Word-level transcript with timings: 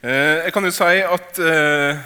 Eh, 0.00 0.46
jeg 0.46 0.52
kan 0.56 0.64
jo 0.64 0.72
si 0.72 1.00
at 1.04 1.38
eh, 1.44 1.98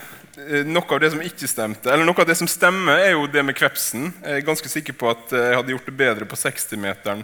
noe 0.66 0.88
av 0.90 0.98
det 0.98 1.12
som 1.12 1.20
ikke 1.22 1.46
stemte, 1.46 1.86
eller 1.92 2.02
noe 2.08 2.18
av 2.18 2.26
det 2.26 2.34
som 2.34 2.48
stemmer, 2.50 2.98
er 2.98 3.12
jo 3.14 3.28
det 3.30 3.44
med 3.46 3.54
kvepsen. 3.54 4.08
Jeg 4.18 4.40
er 4.40 4.46
ganske 4.46 4.70
sikker 4.70 4.96
på 4.98 5.12
at 5.12 5.30
jeg 5.30 5.54
hadde 5.54 5.70
gjort 5.70 5.86
det 5.86 5.94
bedre 6.00 6.26
på 6.26 6.38
60-meteren 6.40 7.22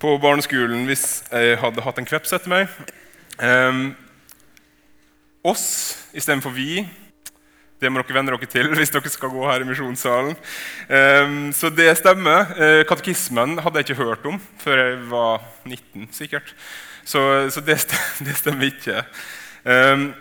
på 0.00 0.14
barneskolen 0.16 0.86
hvis 0.88 1.20
jeg 1.28 1.58
hadde 1.60 1.84
hatt 1.84 2.00
en 2.00 2.08
kveps 2.08 2.32
etter 2.32 2.48
meg. 2.48 2.72
Um, 3.36 3.90
oss 5.44 5.66
istedenfor 6.16 6.54
vi. 6.56 6.86
Det 7.80 7.90
må 7.92 8.00
dere 8.00 8.16
venne 8.16 8.32
dere 8.32 8.48
til 8.48 8.72
hvis 8.78 8.94
dere 8.94 9.12
skal 9.12 9.32
gå 9.34 9.44
her 9.44 9.60
i 9.60 9.68
misjonssalen. 9.68 10.38
Um, 10.88 11.50
så 11.52 11.68
det 11.68 11.90
stemmer. 12.00 12.48
Katekismen 12.88 13.60
hadde 13.60 13.82
jeg 13.82 13.90
ikke 13.90 14.06
hørt 14.06 14.24
om 14.24 14.40
før 14.64 14.80
jeg 14.86 14.96
var 15.12 15.44
19, 15.68 16.08
sikkert. 16.16 16.56
Så, 17.04 17.20
så 17.52 17.60
det, 17.60 17.76
stemmer, 17.84 18.08
det, 18.30 18.38
stemmer 18.40 18.72
ikke. 18.72 19.04
Um, 19.64 20.14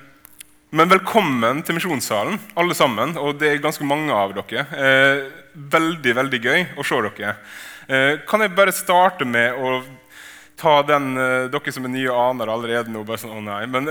men 0.75 0.89
velkommen 0.91 1.61
til 1.63 1.77
misjonssalen, 1.77 2.35
alle 2.59 2.75
sammen. 2.75 3.15
Og 3.17 3.37
det 3.39 3.53
er 3.53 3.63
ganske 3.63 3.85
mange 3.87 4.13
av 4.13 4.35
dere. 4.35 4.65
Uh, 4.73 5.55
veldig, 5.71 6.15
veldig 6.17 6.41
gøy 6.43 6.65
å 6.75 6.85
se 6.85 6.99
dere. 7.07 7.33
Uh, 7.89 8.19
kan 8.27 8.43
jeg 8.43 8.55
bare 8.57 8.75
starte 8.75 9.27
med 9.27 9.55
å 9.55 9.79
ta 10.59 10.81
den 10.83 11.13
Dere 11.15 11.71
som 11.71 11.85
er 11.87 11.91
nye, 11.93 12.11
aner 12.11 12.49
allerede 12.51 12.91
nå. 12.91 13.05
bare 13.07 13.21
sånn, 13.21 13.37
å 13.37 13.39
nei. 13.39 13.61
Men 13.71 13.85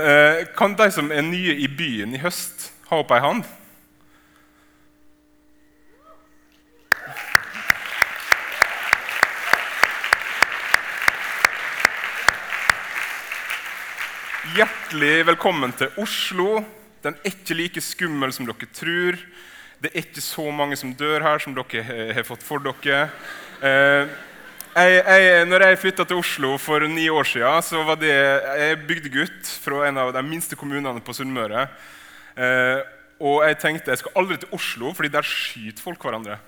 kan 0.53 0.75
de 0.77 0.85
som 0.93 1.07
er 1.09 1.23
nye 1.25 1.55
i 1.57 1.65
byen 1.65 2.13
i 2.13 2.19
høst, 2.21 2.67
ha 2.91 2.99
opp 3.01 3.09
ei 3.09 3.23
hand? 3.23 3.47
Hjertelig 14.49 15.27
velkommen 15.27 15.73
til 15.77 15.91
Oslo. 16.01 16.61
Den 17.03 17.13
er 17.19 17.27
ikke 17.29 17.53
like 17.53 17.81
skummel 17.83 18.31
som 18.33 18.47
dere 18.47 18.69
tror. 18.73 19.17
Det 19.77 19.91
er 19.91 19.99
ikke 20.01 20.23
så 20.23 20.45
mange 20.55 20.77
som 20.79 20.93
dør 20.97 21.21
her, 21.21 21.41
som 21.43 21.53
dere 21.53 21.83
har 22.15 22.25
fått 22.25 22.45
for 22.47 22.63
dere. 22.63 23.11
Eh, 23.61 24.09
jeg, 24.73 24.95
jeg, 25.03 25.45
når 25.51 25.67
jeg 25.67 25.79
flytta 25.83 26.07
til 26.07 26.23
Oslo 26.23 26.55
for 26.57 26.87
ni 26.89 27.05
år 27.13 27.29
siden, 27.29 27.67
så 27.67 27.83
var 27.85 27.99
det 28.01 28.09
jeg 28.09 28.81
bygdegutt 28.89 29.53
fra 29.67 29.83
en 29.89 30.01
av 30.01 30.15
de 30.15 30.25
minste 30.25 30.57
kommunene 30.57 31.03
på 31.03 31.13
Sunnmøre. 31.19 31.67
Eh, 32.33 32.81
og 33.19 33.45
jeg 33.45 33.61
tenkte 33.61 33.93
jeg 33.93 34.01
skal 34.01 34.21
aldri 34.23 34.41
til 34.41 34.57
Oslo, 34.57 34.95
fordi 34.97 35.13
der 35.13 35.29
skyter 35.29 35.85
folk 35.91 36.09
hverandre. 36.09 36.39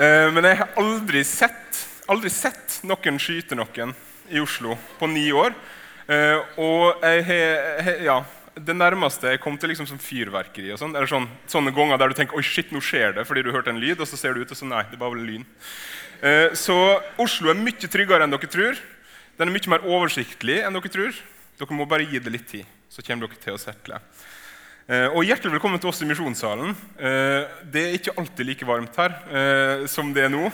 Eh, 0.00 0.32
men 0.34 0.50
jeg 0.50 0.64
har 0.64 0.74
aldri 0.80 1.22
sett, 1.22 1.84
aldri 2.10 2.32
sett 2.32 2.80
noen 2.82 3.22
skyte 3.22 3.60
noen 3.60 3.94
i 4.34 4.42
Oslo 4.42 4.74
på 4.98 5.14
ni 5.14 5.28
år. 5.30 5.54
Uh, 6.08 6.40
og 6.56 7.02
jeg 7.04 7.24
har 7.28 7.98
ja, 8.00 8.14
det 8.56 8.72
nærmeste 8.72 9.34
jeg 9.34 9.40
kom 9.42 9.58
til 9.60 9.68
liksom 9.74 9.84
som 9.90 9.98
fyrverkeri. 10.00 10.70
og 10.72 10.80
sånn, 10.80 10.94
eller 10.96 11.10
sånn, 11.10 11.26
Sånne 11.50 11.74
ganger 11.76 12.00
der 12.00 12.08
du 12.08 12.16
tenker 12.16 12.38
oi 12.38 12.44
shit, 12.46 12.70
nå 12.72 12.80
skjer 12.80 13.12
det 13.18 13.26
fordi 13.28 13.42
du 13.44 13.52
hørte 13.52 13.74
en 13.74 13.80
lyd, 13.80 14.00
og 14.00 14.08
så 14.08 14.16
ser 14.16 14.32
du 14.32 14.40
ut 14.40 14.54
og 14.54 14.56
så 14.56 14.64
nei, 14.64 14.86
det 14.88 14.96
var 15.00 15.12
vel 15.12 15.26
lyn. 15.28 15.44
Uh, 16.22 16.48
så 16.56 16.76
Oslo 17.20 17.52
er 17.52 17.60
mye 17.60 17.92
tryggere 17.92 18.24
enn 18.24 18.32
dere 18.32 18.48
tror. 18.48 18.80
Den 19.36 19.50
er 19.50 19.54
mye 19.54 19.74
mer 19.74 19.84
oversiktlig 19.84 20.62
enn 20.64 20.78
dere 20.78 20.92
tror. 20.94 21.20
Dere 21.60 21.76
må 21.76 21.88
bare 21.90 22.08
gi 22.08 22.22
det 22.24 22.32
litt 22.32 22.48
tid, 22.48 22.72
så 22.88 23.04
kommer 23.04 23.28
dere 23.28 23.44
til 23.44 23.58
å 23.58 23.60
settle. 23.60 24.00
Uh, 24.88 25.12
og 25.12 25.28
Hjertelig 25.28 25.58
velkommen 25.58 25.82
til 25.82 25.92
oss 25.92 26.00
i 26.00 26.08
Misjonssalen. 26.08 26.72
det 27.68 27.82
er 27.84 27.98
ikke 27.98 28.16
alltid 28.16 28.48
like 28.48 28.64
varmt 28.64 28.96
her 28.96 29.84
som 29.92 30.14
det 30.16 30.24
er 30.24 30.32
nå. 30.32 30.48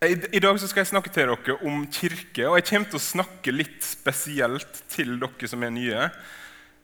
I 0.00 0.40
dag 0.40 0.56
skal 0.56 0.80
jeg 0.80 0.88
snakke 0.94 1.10
til 1.12 1.28
dere 1.28 1.58
om 1.68 1.82
kirke, 1.92 2.46
og 2.48 2.54
jeg 2.56 2.64
kommer 2.70 2.88
til 2.88 2.96
å 2.96 3.02
snakke 3.04 3.52
litt 3.52 3.82
spesielt 3.84 4.78
til 4.88 5.18
dere 5.20 5.50
som 5.52 5.66
er 5.66 5.74
nye. 5.74 6.06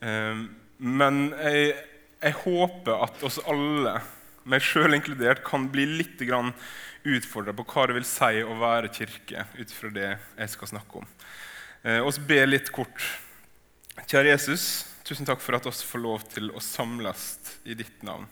Ehm, 0.04 0.42
men 0.76 1.22
jeg, 1.32 1.70
jeg 2.20 2.36
håper 2.42 3.06
at 3.06 3.24
oss 3.24 3.38
alle, 3.48 3.94
meg 4.44 4.60
sjøl 4.60 4.98
inkludert, 4.98 5.40
kan 5.48 5.64
bli 5.72 5.86
litt 6.02 6.20
utfordra 6.20 7.56
på 7.56 7.64
hva 7.72 7.86
det 7.88 7.96
vil 7.96 8.08
si 8.10 8.44
å 8.44 8.58
være 8.60 8.92
kirke, 8.92 9.46
ut 9.56 9.72
fra 9.72 9.94
det 9.96 10.12
jeg 10.12 10.52
skal 10.52 10.74
snakke 10.74 11.00
om. 11.00 11.08
Eh, 11.88 12.04
oss 12.04 12.20
be 12.20 12.42
litt 12.44 12.68
kort. 12.68 13.00
Kjære 14.04 14.34
Jesus, 14.34 14.84
tusen 15.08 15.24
takk 15.24 15.40
for 15.40 15.56
at 15.56 15.64
oss 15.64 15.80
får 15.88 16.04
lov 16.04 16.28
til 16.36 16.52
å 16.52 16.60
samles 16.60 17.38
i 17.64 17.80
ditt 17.80 18.04
navn. 18.04 18.28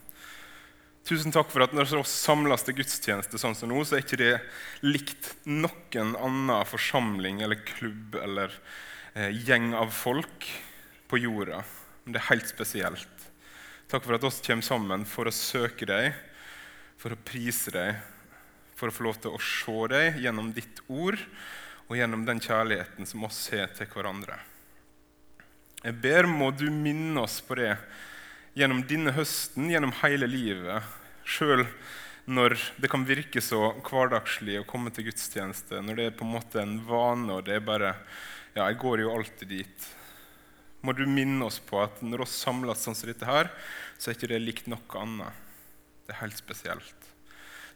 Tusen 1.04 1.34
takk 1.34 1.50
for 1.52 1.66
at 1.66 1.74
når 1.76 1.90
vi 1.90 2.00
samles 2.08 2.62
til 2.64 2.78
gudstjeneste, 2.78 3.36
sånn 3.40 3.56
som 3.58 3.68
nå, 3.68 3.82
så 3.84 3.98
er 3.98 4.04
ikke 4.06 4.20
det 4.22 4.36
likt 4.86 5.34
noen 5.44 6.14
annen 6.16 6.64
forsamling 6.64 7.42
eller 7.44 7.60
klubb 7.60 8.16
eller 8.22 8.54
eh, 9.12 9.28
gjeng 9.44 9.74
av 9.76 9.92
folk 9.92 10.48
på 11.12 11.20
jorda. 11.20 11.60
Men 12.04 12.16
det 12.16 12.22
er 12.22 12.30
helt 12.30 12.48
spesielt. 12.48 13.26
Takk 13.92 14.06
for 14.06 14.16
at 14.16 14.24
oss 14.24 14.40
kommer 14.46 14.64
sammen 14.64 15.04
for 15.04 15.28
å 15.28 15.34
søke 15.36 15.84
deg, 15.90 16.16
for 16.96 17.12
å 17.12 17.20
prise 17.20 17.74
deg, 17.74 18.00
for 18.72 18.88
å 18.88 18.96
få 18.96 19.04
lov 19.04 19.20
til 19.20 19.36
å 19.36 19.42
se 19.44 19.76
deg 19.92 20.22
gjennom 20.24 20.54
ditt 20.56 20.80
ord 20.88 21.20
og 21.84 21.98
gjennom 21.98 22.24
den 22.24 22.40
kjærligheten 22.40 23.04
som 23.04 23.28
oss 23.28 23.42
har 23.52 23.68
til 23.76 23.92
hverandre. 23.92 24.40
Jeg 25.84 26.00
ber 26.00 26.24
må 26.32 26.48
du 26.56 26.70
minne 26.72 27.26
oss 27.26 27.42
på 27.44 27.60
det 27.60 27.74
gjennom 28.54 28.84
denne 28.86 29.14
høsten, 29.14 29.68
gjennom 29.70 29.94
hele 30.02 30.28
livet, 30.30 30.86
sjøl 31.26 31.66
når 32.24 32.56
det 32.80 32.88
kan 32.88 33.04
virke 33.04 33.42
så 33.44 33.74
hverdagslig 33.84 34.60
å 34.60 34.68
komme 34.68 34.92
til 34.94 35.08
gudstjeneste, 35.10 35.82
når 35.84 35.98
det 35.98 36.06
er 36.08 36.16
på 36.16 36.24
en 36.24 36.34
måte 36.36 36.62
en 36.62 36.78
vane, 36.86 37.28
og 37.34 37.44
det 37.48 37.58
er 37.58 37.66
bare 37.66 37.96
Ja, 38.54 38.68
jeg 38.68 38.78
går 38.78 39.00
jo 39.02 39.10
alltid 39.10 39.48
dit. 39.50 39.86
Må 40.86 40.92
du 40.94 41.08
minne 41.10 41.48
oss 41.48 41.56
på 41.58 41.80
at 41.82 41.98
når 42.06 42.22
vi 42.22 42.26
samles 42.30 42.84
sånn 42.86 42.94
som 42.94 43.08
dette 43.10 43.26
her, 43.26 43.48
så 43.98 44.10
er 44.10 44.14
ikke 44.14 44.30
det 44.30 44.38
likt 44.44 44.68
noe 44.70 45.00
annet. 45.00 45.40
Det 46.06 46.14
er 46.14 46.20
helt 46.20 46.38
spesielt. 46.38 47.08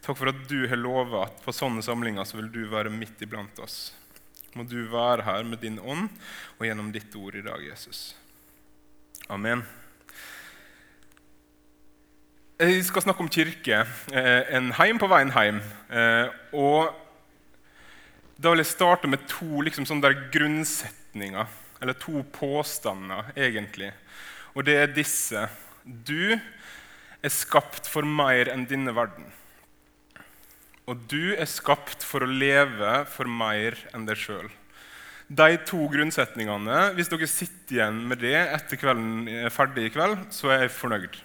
Takk 0.05 0.21
for 0.21 0.31
at 0.31 0.45
du 0.47 0.69
har 0.71 0.79
lova 0.79 1.25
at 1.27 1.43
på 1.43 1.51
sånne 1.57 1.83
samlinger 1.83 2.29
så 2.31 2.39
vil 2.39 2.53
du 2.55 2.61
være 2.71 2.95
midt 2.95 3.27
iblant 3.27 3.59
oss. 3.59 3.91
Må 4.55 4.63
du 4.71 4.85
være 4.93 5.27
her 5.27 5.43
med 5.43 5.65
din 5.67 5.83
ånd 5.83 6.07
og 6.61 6.65
gjennom 6.69 6.95
ditt 6.95 7.19
ord 7.19 7.35
i 7.35 7.43
dag, 7.43 7.65
Jesus. 7.67 8.15
Amen. 9.27 9.67
Jeg 12.59 12.81
skal 12.83 13.05
snakke 13.05 13.23
om 13.23 13.29
kirke. 13.31 13.85
Eh, 14.11 14.49
en 14.59 14.73
heim 14.75 14.99
på 14.99 15.07
veien 15.07 15.29
hjem. 15.31 15.61
Eh, 15.95 16.33
og 16.59 16.89
da 18.35 18.51
vil 18.51 18.65
jeg 18.65 18.73
starte 18.73 19.07
med 19.07 19.23
to 19.31 19.63
liksom, 19.63 19.87
grunnsetninger, 20.35 21.47
eller 21.79 21.95
to 22.03 22.25
påstander, 22.35 23.31
egentlig. 23.37 23.93
Og 24.59 24.67
det 24.67 24.75
er 24.75 24.91
disse. 24.91 25.45
Du 25.87 26.35
er 26.35 27.31
skapt 27.31 27.87
for 27.87 28.03
mer 28.03 28.51
enn 28.51 28.67
denne 28.67 28.91
verden. 28.91 29.31
Og 30.91 30.99
du 31.07 31.37
er 31.39 31.47
skapt 31.47 32.03
for 32.03 32.27
å 32.27 32.33
leve 32.43 33.05
for 33.07 33.31
mer 33.31 33.79
enn 33.95 34.11
deg 34.11 34.19
sjøl. 34.19 34.51
De 35.31 35.63
to 35.63 35.87
grunnsetningene, 35.95 36.91
Hvis 36.99 37.07
dere 37.07 37.31
sitter 37.31 37.79
igjen 37.79 38.03
med 38.03 38.19
det 38.19 38.35
etter 38.35 38.83
kvelden 38.83 39.29
er 39.47 39.55
ferdig 39.55 39.93
i 39.93 39.95
kveld, 39.95 40.27
så 40.35 40.51
er 40.51 40.67
jeg 40.67 40.75
fornøyd. 40.75 41.23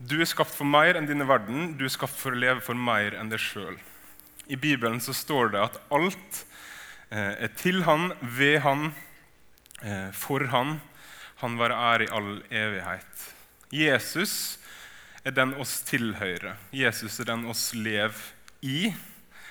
Du 0.00 0.14
er 0.16 0.28
skapt 0.28 0.54
for 0.56 0.64
mer 0.64 0.96
enn 0.96 1.04
denne 1.04 1.26
verden. 1.28 1.74
Du 1.76 1.84
er 1.84 1.92
skapt 1.92 2.16
for 2.16 2.32
å 2.32 2.40
leve 2.40 2.62
for 2.64 2.78
mer 2.78 3.12
enn 3.20 3.28
deg 3.28 3.42
sjøl. 3.42 3.74
I 4.48 4.56
Bibelen 4.56 4.96
så 5.04 5.12
står 5.12 5.52
det 5.52 5.60
at 5.60 5.76
alt 5.92 6.38
eh, 7.12 7.34
er 7.44 7.52
til 7.60 7.82
Han, 7.84 8.14
ved 8.24 8.62
Han, 8.64 8.94
eh, 9.84 10.08
for 10.16 10.46
Han. 10.54 10.78
Han 11.42 11.60
være 11.60 11.76
ære 11.76 12.06
i 12.06 12.10
all 12.16 12.32
evighet. 12.48 13.26
Jesus 13.76 14.34
er 15.20 15.36
den 15.36 15.52
oss 15.60 15.82
tilhører. 15.84 16.56
Jesus 16.72 17.20
er 17.20 17.28
den 17.34 17.44
oss 17.52 17.68
lever 17.76 18.24
i, 18.64 18.94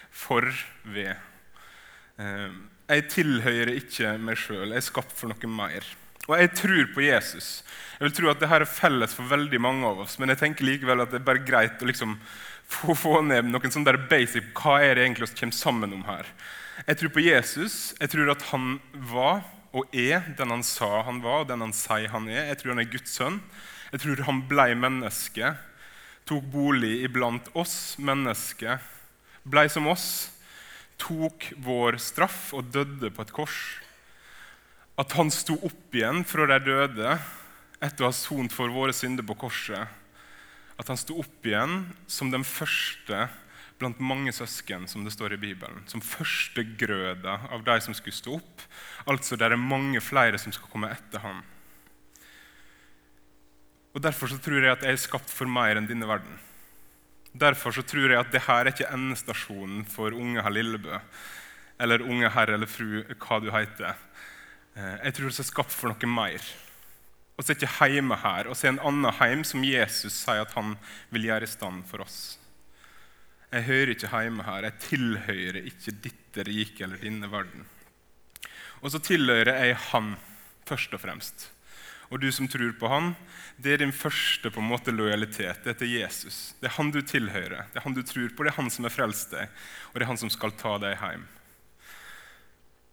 for, 0.09 0.49
ved. 0.81 1.13
Eh, 2.17 2.59
jeg 2.89 3.09
tilhører 3.13 3.75
ikke 3.77 4.17
meg 4.17 4.41
sjøl. 4.41 4.71
Jeg 4.73 4.81
er 4.81 4.89
skapt 4.89 5.13
for 5.13 5.29
noe 5.29 5.57
mer. 5.61 5.85
Og 6.29 6.37
jeg 6.37 6.52
tror 6.53 6.90
på 6.93 7.02
Jesus. 7.02 7.47
Jeg 7.97 8.05
vil 8.05 8.16
tro 8.16 8.29
at 8.29 8.40
dette 8.40 8.61
er 8.61 8.70
felles 8.70 9.16
for 9.17 9.28
veldig 9.28 9.59
mange 9.59 9.87
av 9.90 10.03
oss, 10.05 10.20
men 10.22 10.29
jeg 10.31 10.40
tenker 10.43 10.67
likevel 10.67 11.02
at 11.03 11.11
det 11.11 11.20
er 11.20 11.26
bare 11.26 11.41
greit 11.43 11.81
å 11.81 11.90
liksom 11.90 12.14
få, 12.70 12.93
få, 12.93 13.16
ned 13.26 13.49
noen 13.49 13.73
sånne 13.73 13.90
der 13.90 14.03
basic 14.11 14.52
Hva 14.53 14.78
er 14.85 14.93
det 14.96 15.08
egentlig 15.08 15.31
vi 15.31 15.40
kommer 15.41 15.58
sammen 15.58 15.96
om 15.97 16.05
her? 16.05 16.29
Jeg 16.85 16.99
tror 17.02 17.11
på 17.16 17.26
Jesus. 17.26 17.79
Jeg 17.99 18.14
tror 18.14 18.29
at 18.31 18.46
han 18.53 18.78
var 19.09 19.41
og 19.76 19.90
er 19.93 20.23
den 20.37 20.53
han 20.53 20.64
sa 20.66 21.03
han 21.05 21.20
var, 21.22 21.43
og 21.43 21.49
den 21.49 21.61
han 21.66 21.73
sier 21.76 22.09
han 22.14 22.29
er. 22.29 22.47
Jeg 22.49 22.61
tror 22.61 22.73
han 22.73 22.84
er 22.85 22.93
Guds 22.93 23.17
sønn. 23.17 23.41
Jeg 23.90 24.05
tror 24.05 24.23
han 24.29 24.46
blei 24.49 24.72
menneske, 24.78 25.53
tok 26.29 26.46
bolig 26.53 26.99
iblant 27.05 27.49
oss 27.58 27.97
mennesker, 27.97 28.78
blei 29.49 29.66
som 29.70 29.90
oss, 29.90 30.29
tok 31.02 31.52
vår 31.66 31.97
straff 32.02 32.52
og 32.58 32.70
døde 32.73 33.09
på 33.14 33.26
et 33.26 33.34
kors. 33.34 33.59
At 34.99 35.16
han 35.16 35.31
sto 35.31 35.55
opp 35.63 35.96
igjen 35.96 36.25
fra 36.28 36.47
de 36.49 36.57
døde 36.66 37.13
etter 37.79 38.03
å 38.03 38.09
ha 38.09 38.16
sont 38.16 38.51
for 38.51 38.72
våre 38.73 38.96
synder 38.96 39.23
på 39.23 39.37
korset, 39.46 39.87
at 40.79 40.90
han 40.91 40.99
sto 40.99 41.17
opp 41.22 41.47
igjen 41.47 41.85
som 42.07 42.31
den 42.31 42.43
første 42.47 43.28
blant 43.79 43.99
mange 44.03 44.31
søsken, 44.35 44.87
som 44.91 45.05
det 45.05 45.13
står 45.16 45.37
i 45.37 45.40
Bibelen. 45.40 45.85
Som 45.87 46.03
førstegrøda 46.03 47.37
av 47.51 47.63
de 47.63 47.78
som 47.84 47.96
skulle 47.96 48.16
stå 48.16 48.35
opp. 48.35 48.66
Altså 49.07 49.40
det 49.40 49.47
er 49.47 49.59
mange 49.59 50.01
flere 50.03 50.40
som 50.41 50.51
skal 50.55 50.72
komme 50.72 50.91
etter 50.91 51.23
ham. 51.23 51.40
Og 53.95 54.03
Derfor 54.03 54.31
så 54.31 54.37
tror 54.43 54.61
jeg 54.61 54.72
at 54.72 54.84
jeg 54.85 54.95
er 54.95 55.02
skapt 55.02 55.31
for 55.34 55.49
mer 55.49 55.79
enn 55.79 55.87
denne 55.90 56.07
verden. 56.07 56.35
Derfor 57.40 57.73
så 57.75 57.84
tror 57.85 58.11
jeg 58.11 58.19
at 58.19 58.31
dette 58.34 58.52
er 58.52 58.72
ikke 58.72 58.91
endestasjonen 58.91 59.85
for 59.87 60.16
unge 60.17 60.43
herr 60.43 60.53
Lillebø 60.53 60.99
eller 61.79 62.03
unge 62.03 62.28
herr 62.34 62.52
eller 62.52 62.67
fru, 62.67 63.03
hva 63.23 63.37
du 63.40 63.47
heter. 63.53 63.95
Eh, 64.79 64.97
jeg 65.09 65.16
tror 65.16 65.29
vi 65.29 65.41
er 65.43 65.47
skapt 65.47 65.76
for 65.76 65.91
noe 65.91 66.11
mer. 66.11 66.49
Vi 67.40 67.46
er 67.46 67.55
ikke 67.55 67.87
hjemme 67.91 68.17
her, 68.20 68.49
vi 68.52 68.67
er 68.67 68.73
en 68.73 68.84
annen 68.90 69.16
heim 69.20 69.46
som 69.47 69.64
Jesus 69.64 70.16
sier 70.26 70.43
at 70.43 70.55
han 70.58 70.76
vil 71.11 71.29
gjøre 71.29 71.47
i 71.47 71.52
stand 71.52 71.85
for 71.87 72.03
oss. 72.03 72.37
Jeg 73.49 73.66
hører 73.66 73.93
ikke 73.96 74.09
hjemme 74.11 74.46
her. 74.46 74.67
Jeg 74.67 74.81
tilhører 74.85 75.64
ikke 75.64 75.93
ditt 76.03 76.40
rike 76.46 76.84
eller 76.85 77.02
denne 77.02 77.29
verden. 77.31 77.64
Og 78.84 78.91
så 78.93 79.02
tilhører 79.02 79.66
jeg 79.66 79.79
Han 79.90 80.14
først 80.70 80.93
og 80.93 81.02
fremst. 81.02 81.47
Og 82.14 82.22
du 82.22 82.29
som 82.31 82.47
tror 82.47 82.76
på 82.78 82.91
Han, 82.91 83.16
det 83.58 83.73
er 83.73 83.81
din 83.81 83.96
første 83.96 84.52
på 84.53 84.61
en 84.61 84.70
måte 84.70 84.93
lojalitet. 84.93 85.64
Det 85.64 85.73
er 85.73 85.79
til 85.79 85.96
Jesus. 85.96 86.53
Det 86.61 86.70
er 86.70 86.78
Han 86.78 86.93
du 86.93 87.02
tilhører, 87.02 87.66
det 87.73 87.81
er 87.81 87.87
Han 87.87 87.97
du 87.97 88.03
tror 88.03 88.29
på, 88.29 88.46
det 88.46 88.53
er 88.53 88.59
Han 88.61 88.70
som 88.70 88.85
har 88.85 88.93
frelst 88.93 89.34
deg, 89.34 89.49
og 89.90 89.97
det 89.97 90.05
er 90.05 90.11
Han 90.14 90.22
som 90.22 90.29
skal 90.29 90.53
ta 90.53 90.78
deg 90.78 91.02
hjem. 91.02 91.26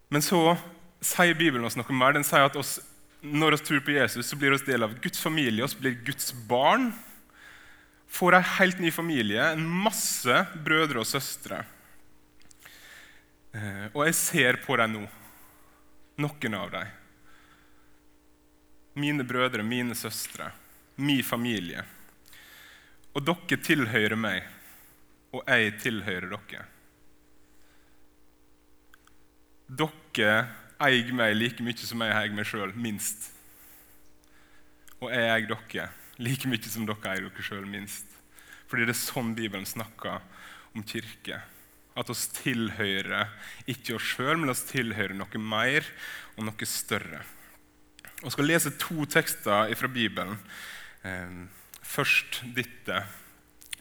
Men 0.09 0.25
så 0.25 0.57
sier 1.05 1.37
Bibelen 1.37 1.67
oss 1.67 1.77
noe 1.79 1.97
mer. 1.97 2.15
Den 2.17 2.27
sier 2.27 2.47
at 2.49 2.57
oss, 2.59 2.79
når 3.21 3.57
vi 3.57 3.65
tror 3.69 3.85
på 3.87 3.97
Jesus, 3.97 4.29
så 4.29 4.39
blir 4.39 4.55
vi 4.55 4.63
del 4.71 4.87
av 4.87 4.97
Guds 5.03 5.21
familie, 5.23 5.65
oss 5.65 5.77
blir 5.79 5.99
Guds 6.07 6.33
barn. 6.49 6.93
Får 8.09 8.37
en 8.39 8.51
helt 8.57 8.79
ny 8.81 8.93
familie, 8.95 9.51
en 9.53 9.67
masse 9.67 10.45
brødre 10.65 11.03
og 11.03 11.09
søstre. 11.09 11.65
Eh, 13.57 13.89
og 13.93 14.05
jeg 14.07 14.19
ser 14.19 14.61
på 14.65 14.77
dem 14.79 14.95
nå, 14.95 15.03
noen 16.23 16.57
av 16.59 16.71
dem. 16.75 16.95
Mine 18.97 19.27
brødre, 19.29 19.65
mine 19.67 19.97
søstre, 19.97 20.51
min 20.97 21.25
familie. 21.25 21.83
Og 23.17 23.25
dere 23.25 23.59
tilhører 23.65 24.17
meg, 24.17 24.45
og 25.33 25.43
jeg 25.45 25.75
tilhører 25.83 26.31
dere. 26.33 26.65
Dere 29.67 30.37
eier 30.83 31.13
meg 31.17 31.37
like 31.37 31.65
mye 31.65 31.89
som 31.89 32.03
jeg 32.05 32.15
eier 32.15 32.35
meg 32.37 32.49
sjøl, 32.49 32.75
minst. 32.77 33.31
Og 35.01 35.11
jeg 35.13 35.29
eier 35.31 35.49
dere 35.51 35.89
like 36.21 36.49
mye 36.49 36.73
som 36.73 36.87
dere 36.89 37.13
eier 37.13 37.29
dere 37.29 37.47
sjøl, 37.47 37.67
minst. 37.69 38.17
Fordi 38.67 38.87
det 38.87 38.97
er 38.97 39.01
sånn 39.01 39.35
Bibelen 39.37 39.69
snakker 39.69 40.21
om 40.75 40.85
kirke. 40.87 41.41
At 41.97 42.11
oss 42.13 42.27
tilhører 42.43 43.31
ikke 43.71 43.97
oss 43.97 44.11
sjøl, 44.17 44.37
men 44.41 44.53
oss 44.53 44.67
tilhører 44.69 45.17
noe 45.17 45.41
mer 45.41 45.87
og 46.37 46.49
noe 46.49 46.69
større. 46.69 47.23
Vi 48.21 48.33
skal 48.33 48.49
lese 48.49 48.73
to 48.81 49.07
tekster 49.09 49.73
fra 49.77 49.89
Bibelen. 49.93 50.37
Eh, 51.05 51.47
først 51.85 52.43
dette. 52.57 53.05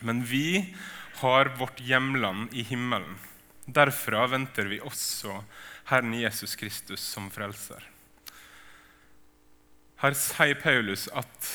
Men 0.06 0.24
vi 0.28 0.76
har 1.22 1.56
vårt 1.60 1.80
hjemland 1.84 2.54
i 2.54 2.64
himmelen. 2.68 3.16
Derfra 3.66 4.28
venter 4.30 4.70
vi 4.70 4.78
også 4.84 5.40
Herren 5.90 6.14
Jesus 6.14 6.56
Kristus 6.56 7.02
som 7.02 7.32
frelser. 7.34 7.82
Her 10.02 10.14
sier 10.18 10.58
Paulus 10.62 11.08
at 11.16 11.52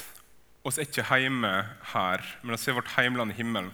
oss 0.66 0.78
er 0.78 0.88
ikke 0.88 1.06
hjemme 1.22 1.52
her, 1.92 2.24
men 2.42 2.56
oss 2.56 2.66
er 2.68 2.76
vårt 2.76 2.90
heimland 2.96 3.34
i 3.34 3.38
himmelen. 3.38 3.70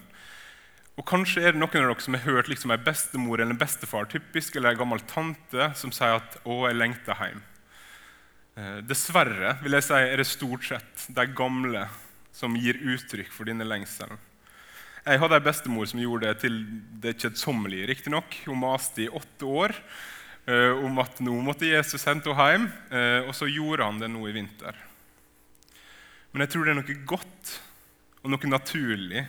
Og 0.97 1.05
Kanskje 1.09 1.43
er 1.45 1.53
det 1.53 1.61
noen 1.61 1.75
av 1.77 1.91
dere 1.91 2.05
som 2.05 2.17
har 2.17 2.25
hørt 2.25 2.49
liksom 2.49 2.73
en 2.73 2.85
bestemor 2.85 3.41
eller 3.41 3.53
en 3.53 3.61
bestefar 3.61 4.09
typisk, 4.09 4.57
eller 4.57 4.73
en 4.73 4.81
gammel 4.81 5.03
tante 5.09 5.71
som 5.77 5.93
sier 5.93 6.17
at 6.17 6.39
'Å, 6.45 6.69
jeg 6.69 6.77
lengter 6.77 7.15
hjem'. 7.15 7.43
Eh, 8.57 8.81
dessverre 8.81 9.59
vil 9.63 9.77
jeg 9.77 9.85
si, 9.85 9.95
er 9.95 10.17
det 10.17 10.27
stort 10.27 10.65
sett 10.65 11.07
de 11.13 11.27
gamle 11.27 11.89
som 12.33 12.57
gir 12.57 12.75
uttrykk 12.75 13.33
for 13.33 13.45
denne 13.45 13.65
lengselen. 13.65 14.17
Jeg 15.07 15.23
hadde 15.23 15.39
en 15.39 15.47
bestemor 15.47 15.87
som 15.87 16.03
gjorde 16.03 16.27
det 16.27 16.43
til 16.43 16.61
det 17.03 17.15
kjedsommelige. 17.23 17.87
Riktignok. 17.93 18.37
Hun 18.47 18.59
maste 18.65 19.05
i 19.07 19.11
åtte 19.13 19.47
år 19.47 19.75
Eh, 20.47 20.73
om 20.79 21.01
at 21.03 21.19
nå 21.27 21.33
måtte 21.43 21.67
Jesus 21.67 22.05
hente 22.07 22.31
henne 22.31 22.53
hjem, 22.53 22.67
eh, 22.95 23.25
og 23.27 23.33
så 23.35 23.49
gjorde 23.51 23.83
han 23.83 23.99
det 23.99 24.07
nå 24.13 24.29
i 24.29 24.35
vinter. 24.37 24.77
Men 26.31 26.45
jeg 26.45 26.53
tror 26.53 26.63
det 26.63 26.71
er 26.71 26.79
noe 26.79 26.99
godt 27.11 27.55
og 28.23 28.31
noe 28.31 28.51
naturlig 28.53 29.25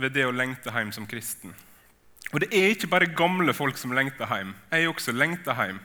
ved 0.00 0.16
det 0.16 0.24
å 0.24 0.32
lengte 0.32 0.72
hjem 0.72 0.92
som 0.96 1.08
kristen. 1.08 1.52
Og 2.32 2.40
det 2.40 2.48
er 2.48 2.72
ikke 2.72 2.88
bare 2.88 3.10
gamle 3.12 3.52
folk 3.52 3.76
som 3.76 3.92
lengter 3.92 4.30
hjem. 4.30 4.54
Jeg 4.72 4.88
også 4.88 5.12
lengter 5.12 5.58
hjem. 5.58 5.82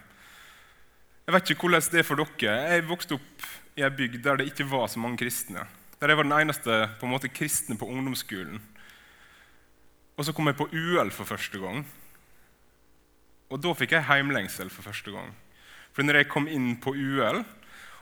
Jeg 1.27 1.35
vet 1.35 1.51
ikke 1.51 1.67
hvordan 1.67 1.91
det 1.91 1.99
er 1.99 2.07
for 2.07 2.23
dere. 2.23 2.55
Jeg 2.71 2.87
vokste 2.87 3.19
opp 3.19 3.47
i 3.75 3.83
ei 3.83 3.91
bygd 3.91 4.23
der 4.23 4.39
det 4.39 4.47
ikke 4.53 4.69
var 4.71 4.87
så 4.87 5.03
mange 5.03 5.19
kristne. 5.19 5.67
Der 5.99 6.13
jeg 6.13 6.21
var 6.21 6.23
den 6.23 6.37
eneste 6.39 6.85
på 7.01 7.09
en 7.09 7.11
måte 7.17 7.27
kristne 7.27 7.75
på 7.75 7.89
ungdomsskolen. 7.91 8.63
Og 10.17 10.25
så 10.25 10.33
kom 10.33 10.49
jeg 10.49 10.57
på 10.57 10.69
UL 10.73 11.11
for 11.13 11.29
første 11.29 11.61
gang. 11.61 11.83
Og 13.53 13.61
da 13.63 13.73
fikk 13.77 13.93
jeg 13.95 14.07
heimlengsel 14.09 14.71
for 14.73 14.87
første 14.89 15.13
gang. 15.13 15.31
For 15.93 16.05
når 16.05 16.21
jeg 16.21 16.31
kom 16.31 16.49
inn 16.51 16.75
på 16.81 16.95
UL 16.97 17.43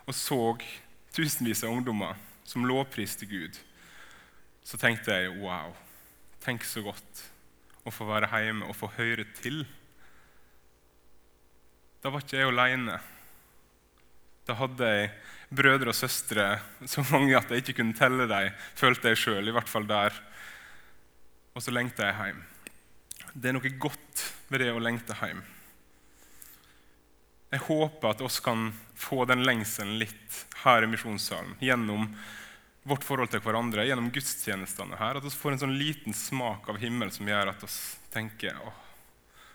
og 0.06 0.14
så 0.16 0.40
tusenvis 1.16 1.64
av 1.64 1.76
ungdommer 1.76 2.18
som 2.48 2.66
lovpriste 2.68 3.28
Gud, 3.30 3.58
så 4.66 4.80
tenkte 4.82 5.14
jeg 5.14 5.36
wow, 5.44 5.74
tenk 6.44 6.66
så 6.66 6.82
godt 6.86 7.26
å 7.86 7.94
få 7.94 8.08
være 8.10 8.30
hjemme 8.32 8.70
og 8.70 8.78
få 8.78 8.90
høre 8.98 9.28
til. 9.38 9.62
Da 12.02 12.12
var 12.14 12.24
ikke 12.24 12.40
jeg 12.40 12.50
alene. 12.50 12.98
Da 14.46 14.56
hadde 14.58 14.90
jeg 14.90 15.12
brødre 15.56 15.92
og 15.92 15.98
søstre 15.98 16.48
så 16.90 17.04
mange 17.12 17.36
at 17.38 17.52
jeg 17.52 17.64
ikke 17.64 17.80
kunne 17.82 17.98
telle 17.98 18.28
dem, 18.30 18.54
følte 18.78 19.14
jeg 19.14 19.22
sjøl, 19.22 19.50
i 19.50 19.54
hvert 19.56 19.70
fall 19.70 19.88
der. 19.90 20.16
Og 21.56 21.64
så 21.64 21.72
lengter 21.72 22.10
jeg 22.10 22.16
hjem. 22.20 22.42
Det 23.32 23.50
er 23.50 23.56
noe 23.56 23.76
godt 23.80 24.24
ved 24.52 24.60
det 24.60 24.74
å 24.76 24.82
lengte 24.84 25.16
hjem. 25.16 25.40
Jeg 27.54 27.64
håper 27.70 28.12
at 28.12 28.24
oss 28.26 28.42
kan 28.44 28.68
få 29.00 29.24
den 29.30 29.46
lengselen 29.48 29.96
litt 30.02 30.42
her 30.66 30.84
i 30.84 30.90
Misjonssalen 30.92 31.56
gjennom 31.64 32.10
vårt 32.86 33.08
forhold 33.08 33.32
til 33.32 33.42
hverandre, 33.42 33.86
gjennom 33.88 34.12
gudstjenestene 34.14 35.00
her. 35.00 35.18
At 35.18 35.24
vi 35.24 35.32
får 35.32 35.56
en 35.56 35.64
sånn 35.64 35.78
liten 35.80 36.16
smak 36.18 36.68
av 36.70 36.82
himmel 36.82 37.14
som 37.16 37.32
gjør 37.32 37.54
at 37.54 37.64
vi 37.64 37.72
tenker 38.12 38.60
åh, 38.60 38.84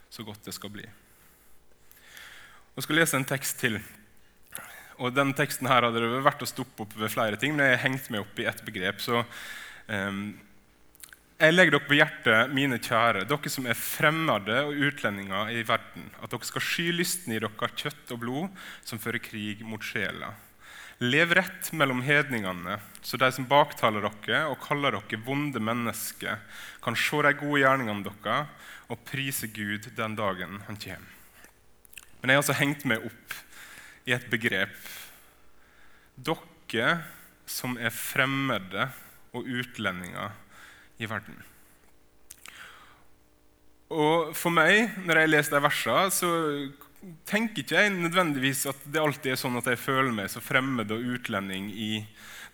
så 0.09 0.25
godt 0.25 0.49
det 0.49 0.57
skal 0.57 0.73
bli. 0.73 0.89
Jeg 2.79 2.87
skal 2.87 2.97
lese 2.97 3.21
en 3.21 3.29
tekst 3.29 3.61
til. 3.61 3.77
Og 5.01 5.13
den 5.13 5.35
teksten 5.37 5.69
her 5.69 5.85
hadde 5.85 6.01
det 6.01 6.25
vært 6.25 6.43
å 6.45 6.49
stoppe 6.49 6.87
opp 6.87 6.97
ved 6.97 7.13
flere 7.13 7.37
ting, 7.41 7.53
men 7.53 7.69
jeg 7.69 7.77
har 7.77 7.85
hengt 7.85 8.09
meg 8.09 8.25
opp 8.25 8.41
i 8.41 8.49
ett 8.49 8.65
begrep. 8.65 9.05
så 9.05 9.21
um, 9.87 10.31
jeg 11.41 11.55
legger 11.55 11.73
dere 11.73 11.89
på 11.89 11.97
hjertet, 11.97 12.53
mine 12.53 12.77
kjære, 12.83 13.25
dere 13.29 13.51
som 13.53 13.65
er 13.69 13.79
fremmede 13.79 14.59
og 14.67 14.77
utlendinger 14.91 15.53
i 15.55 15.63
verden, 15.65 16.11
at 16.21 16.33
dere 16.33 16.49
skal 16.49 16.65
sky 16.65 16.91
lysten 16.93 17.33
i 17.33 17.41
dere 17.41 17.71
kjøtt 17.81 18.13
og 18.13 18.21
blod 18.21 18.65
som 18.85 19.01
fører 19.01 19.23
krig 19.25 19.63
mot 19.65 19.85
sjela. 19.85 20.35
Lev 21.01 21.33
rett 21.33 21.71
mellom 21.73 22.03
hedningene, 22.05 22.77
så 23.01 23.17
de 23.17 23.31
som 23.33 23.47
baktaler 23.49 24.05
dere 24.05 24.43
og 24.51 24.59
kaller 24.67 24.99
dere 24.99 25.21
vonde 25.25 25.63
mennesker, 25.65 26.43
kan 26.85 26.99
se 26.99 27.23
de 27.25 27.33
gode 27.41 27.63
gjerningene 27.63 28.05
deres 28.05 28.69
og 28.91 29.01
prise 29.09 29.49
Gud 29.49 29.89
den 29.97 30.19
dagen 30.19 30.61
han 30.67 30.77
kommer. 30.77 31.17
Men 32.21 32.29
jeg 32.29 32.37
har 32.37 32.43
altså 32.43 32.59
hengt 32.59 32.85
meg 32.85 33.07
opp 33.09 33.39
i 34.05 34.13
et 34.13 34.29
begrep. 34.29 34.77
Dere 36.21 36.93
som 37.49 37.81
er 37.81 37.97
fremmede 37.97 38.91
og 39.33 39.49
utlendinger 39.49 40.37
i 41.01 41.09
verden. 41.09 41.39
Og 43.91 44.31
For 44.39 44.55
meg, 44.55 44.93
når 45.03 45.25
jeg 45.25 45.33
leser 45.33 45.57
de 45.57 45.65
versene, 45.65 46.11
så 46.15 46.31
tenker 47.27 47.65
ikke 47.65 47.81
jeg 47.81 47.95
nødvendigvis 47.97 48.67
at 48.71 48.85
det 48.93 49.01
alltid 49.01 49.33
er 49.33 49.41
sånn 49.41 49.59
at 49.59 49.71
jeg 49.73 49.81
føler 49.81 50.13
meg 50.15 50.29
så 50.31 50.43
fremmed 50.45 50.93
og 50.93 51.07
utlending 51.17 51.71
i 51.73 51.93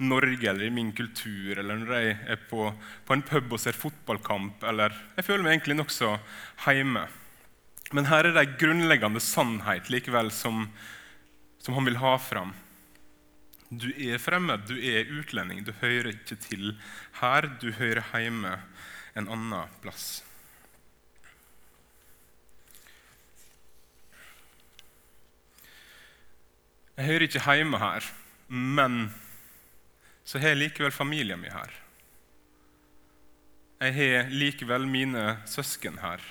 Norge 0.07 0.49
eller 0.49 0.69
i 0.69 0.73
min 0.73 0.93
kultur, 0.97 1.59
eller 1.59 1.81
når 1.81 1.93
jeg 1.97 2.17
er 2.35 2.41
på, 2.49 2.69
på 3.05 3.17
en 3.17 3.25
pub 3.27 3.53
og 3.57 3.61
ser 3.61 3.77
fotballkamp. 3.77 4.65
eller 4.69 4.95
Jeg 5.17 5.27
føler 5.29 5.45
meg 5.45 5.57
egentlig 5.57 5.79
nokså 5.81 6.13
hjemme. 6.67 7.07
Men 7.95 8.09
her 8.11 8.27
er 8.27 8.35
det 8.35 8.45
en 8.45 8.57
grunnleggende 8.61 9.23
sannhet 9.23 9.91
likevel 9.93 10.33
som, 10.35 10.67
som 11.63 11.77
han 11.77 11.87
vil 11.89 12.01
ha 12.01 12.17
fram. 12.21 12.55
Du 13.71 13.89
er 13.91 14.21
fremmed, 14.23 14.69
du 14.69 14.77
er 14.79 15.09
utlending. 15.11 15.65
Du 15.67 15.73
hører 15.81 16.13
ikke 16.13 16.37
til 16.39 16.77
her. 17.21 17.49
Du 17.61 17.73
hører 17.75 18.05
hjemme 18.15 18.53
en 19.17 19.27
annen 19.27 19.73
plass. 19.83 20.23
Jeg 26.97 27.05
hører 27.05 27.27
ikke 27.27 27.43
hjemme 27.59 27.79
her, 27.79 28.07
men 28.49 29.11
så 30.25 30.39
har 30.41 30.55
jeg 30.55 30.63
likevel 30.63 30.95
familien 30.95 31.41
min 31.41 31.53
her. 31.53 31.73
jeg 33.81 33.95
har 33.95 34.31
likevel 34.31 34.87
mine 34.87 35.43
søsken 35.47 35.99
her. 35.99 36.23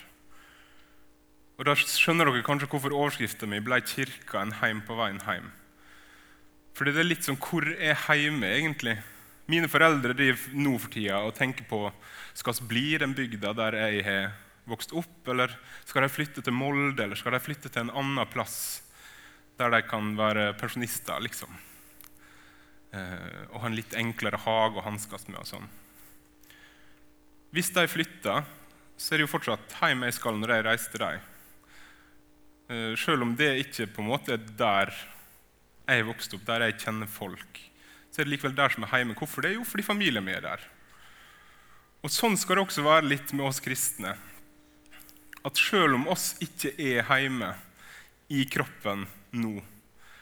Og 1.57 1.65
Da 1.65 1.75
skjønner 1.75 2.25
dere 2.25 2.43
kanskje 2.43 2.67
hvorfor 2.67 2.91
overskriften 2.91 3.49
min 3.49 3.63
ble 3.63 3.81
'Kirka 3.81 4.41
en 4.41 4.51
heim 4.51 4.81
på 4.81 4.95
veien 4.95 5.21
hjem'. 5.21 5.64
Fordi 6.75 6.91
det 6.91 7.03
er 7.03 7.07
litt 7.07 7.23
sånn 7.23 7.39
Hvor 7.39 7.67
er 7.71 7.99
hjemme, 8.19 8.49
egentlig? 8.51 8.97
Mine 9.47 9.69
foreldre 9.69 10.15
driver 10.17 10.57
nå 10.57 10.73
for 10.81 10.91
tida 10.91 11.21
og 11.23 11.35
tenker 11.37 11.67
på 11.69 11.85
skal 12.35 12.57
vi 12.59 12.69
bli 12.71 12.87
den 12.99 13.13
bygda 13.15 13.53
der 13.55 13.77
jeg 13.77 14.05
har 14.07 14.33
vokst 14.65 14.95
opp, 14.97 15.21
eller 15.29 15.53
skal 15.85 16.03
de 16.03 16.09
flytte 16.09 16.41
til 16.41 16.55
Molde, 16.57 17.03
eller 17.03 17.19
skal 17.19 17.35
de 17.35 17.43
flytte 17.43 17.69
til 17.69 17.85
en 17.85 17.93
annen 17.93 18.27
plass 18.33 18.81
der 19.59 19.71
de 19.71 19.79
kan 19.87 20.15
være 20.17 20.49
pensjonister, 20.59 21.21
liksom? 21.23 21.53
Eh, 22.91 23.41
og 23.51 23.61
ha 23.61 23.69
en 23.69 23.77
litt 23.77 23.95
enklere 23.95 24.41
hage 24.43 24.81
å 24.81 24.83
hanskes 24.83 25.29
med 25.29 25.39
og 25.39 25.47
sånn. 25.47 25.69
Hvis 27.55 27.71
de 27.75 27.85
flytter, 27.87 28.43
så 28.97 29.13
er 29.13 29.21
det 29.21 29.27
jo 29.27 29.31
fortsatt 29.31 29.77
hjem 29.79 30.03
jeg 30.07 30.17
skal 30.17 30.41
når 30.41 30.55
jeg 30.55 30.65
reiser 30.67 30.91
til 30.91 31.05
dem. 31.05 31.31
Eh, 32.65 32.93
selv 32.99 33.23
om 33.23 33.35
det 33.37 33.51
ikke 33.61 33.87
på 33.93 34.03
en 34.03 34.09
måte 34.09 34.35
er 34.35 34.49
der 34.59 34.91
jeg 35.85 36.01
er 36.01 36.07
vokst 36.07 36.33
opp, 36.33 36.45
der 36.47 36.65
jeg 36.65 36.79
kjenner 36.81 37.09
folk, 37.09 37.59
så 38.09 38.21
er 38.21 38.27
det 38.27 38.35
likevel 38.35 38.55
der 38.57 38.73
som 38.73 38.85
er 38.85 39.01
hjemme. 39.01 39.17
Hvorfor 39.19 39.45
det? 39.45 39.53
Jo, 39.57 39.65
fordi 39.67 39.85
familien 39.85 40.23
min 40.25 40.37
er 40.37 40.45
der. 40.45 40.65
Og 42.05 42.13
Sånn 42.13 42.37
skal 42.37 42.59
det 42.59 42.65
også 42.67 42.85
være 42.85 43.09
litt 43.09 43.33
med 43.33 43.47
oss 43.47 43.61
kristne. 43.63 44.15
At 45.45 45.61
selv 45.61 45.97
om 45.97 46.07
oss 46.09 46.33
ikke 46.41 46.71
er 46.81 47.05
hjemme 47.05 47.51
i 48.33 48.45
kroppen 48.49 49.05
nå, 49.35 49.59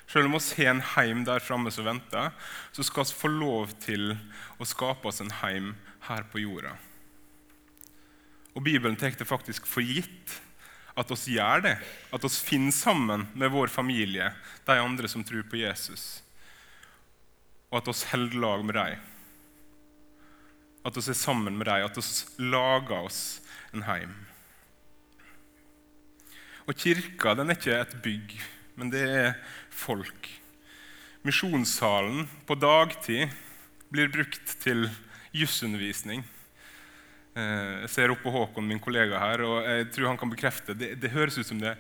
selv 0.10 0.27
om 0.27 0.38
oss 0.38 0.51
har 0.58 0.74
en 0.74 0.84
heim 0.93 1.24
der 1.27 1.43
framme 1.43 1.72
som 1.74 1.88
venter, 1.88 2.34
så 2.75 2.84
skal 2.86 3.08
vi 3.08 3.20
få 3.20 3.32
lov 3.32 3.72
til 3.84 4.15
å 4.60 4.67
skape 4.67 5.08
oss 5.10 5.22
en 5.24 5.32
heim 5.41 5.74
her 6.10 6.27
på 6.32 6.43
jorda. 6.43 6.75
Og 8.53 8.65
Bibelen 8.65 8.98
tar 9.00 9.15
det 9.17 9.27
faktisk 9.27 9.65
for 9.70 9.82
gitt 9.82 10.39
at 10.95 11.12
oss 11.13 11.25
gjør 11.29 11.63
det. 11.65 11.77
At 12.13 12.25
oss 12.27 12.39
finner 12.43 12.73
sammen 12.75 13.25
med 13.33 13.51
vår 13.53 13.71
familie, 13.73 14.29
de 14.65 14.77
andre 14.77 15.09
som 15.09 15.23
tror 15.25 15.45
på 15.50 15.62
Jesus. 15.62 16.21
Og 17.71 17.79
at 17.81 17.89
oss 17.89 18.05
holder 18.12 18.38
lag 18.43 18.65
med 18.65 18.77
dem. 18.77 19.09
At 20.83 20.97
oss 21.00 21.09
er 21.09 21.17
sammen 21.17 21.57
med 21.57 21.69
dem, 21.69 21.88
at 21.88 21.97
oss 21.97 22.27
lager 22.38 23.07
oss 23.07 23.23
en 23.73 23.85
heim. 23.88 24.13
Og 26.67 26.77
Kirka 26.79 27.33
den 27.35 27.51
er 27.51 27.57
ikke 27.57 27.79
et 27.79 27.97
bygg, 28.03 28.38
men 28.79 28.91
det 28.93 29.03
er 29.03 29.33
folk. 29.73 30.29
Misjonssalen 31.23 32.27
på 32.47 32.55
dagtid 32.59 33.31
blir 33.91 34.12
brukt 34.12 34.55
til 34.63 34.85
jussundervisning. 35.35 36.23
Eh, 37.34 37.84
jeg 37.84 37.90
ser 37.90 38.13
opp 38.13 38.22
på 38.22 38.34
Håkon, 38.34 38.68
min 38.70 38.82
kollega 38.82 39.18
her, 39.18 39.42
og 39.48 39.66
jeg 39.66 39.90
tror 39.96 40.12
han 40.12 40.20
kan 40.22 40.32
bekrefte 40.32 40.75
det. 40.78 40.94
Det 41.02 41.13
høres 41.16 41.40
ut 41.40 41.50
som 41.50 41.62
det, 41.62 41.74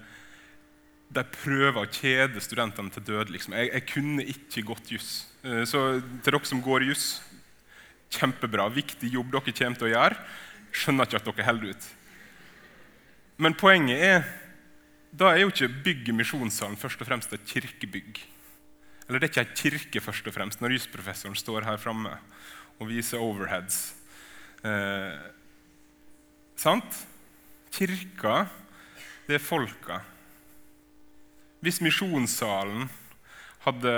de 1.13 1.23
prøver 1.35 1.77
å 1.77 1.89
kjede 1.93 2.41
studentene 2.41 2.89
til 2.93 3.05
døde. 3.05 3.29
Liksom. 3.35 3.53
Jeg, 3.59 3.69
jeg, 3.69 3.85
kunne 3.91 4.25
ikke 4.33 4.65
gått 4.71 4.93
juss. 4.95 5.11
Eh, 5.45 5.61
så 5.69 5.85
til 6.01 6.31
dere 6.31 6.49
som 6.49 6.63
går 6.65 6.87
juss, 6.89 7.07
kjempebra. 8.13 8.65
Viktig 8.73 9.11
jobb 9.13 9.33
dere 9.33 9.53
kommer 9.53 9.77
til 9.77 9.89
å 9.89 9.93
gjøre. 9.93 10.17
Skjønner 10.73 11.09
ikke 11.09 11.21
at 11.21 11.29
dere 11.29 11.49
holder 11.51 11.75
ut. 11.75 11.91
Men 13.43 13.57
poenget 13.57 14.07
er 14.07 14.25
da 15.13 15.29
er 15.29 15.43
jo 15.43 15.51
ikke 15.51 15.69
bygget 15.85 16.15
Misjonssalen 16.17 16.79
først 16.81 17.01
og 17.03 17.05
fremst 17.05 17.33
et 17.35 17.45
kirkebygg. 17.45 18.17
Eller 19.05 19.21
det 19.21 19.27
er 19.27 19.31
ikke 19.33 19.43
ei 19.43 19.57
kirke 19.59 20.01
først 20.01 20.25
og 20.29 20.33
fremst, 20.33 20.61
når 20.63 20.73
jusprofessoren 20.79 21.37
står 21.37 21.67
her 21.67 21.77
framme 21.77 22.15
og 22.81 22.89
viser 22.89 23.21
overheads. 23.21 23.91
Eh, 24.65 25.19
Sant? 26.59 26.99
Kirka, 27.73 28.45
det 29.27 29.39
er 29.39 29.43
folka. 29.43 30.01
Hvis 31.63 31.81
misjonssalen 31.83 32.89
hadde 33.63 33.95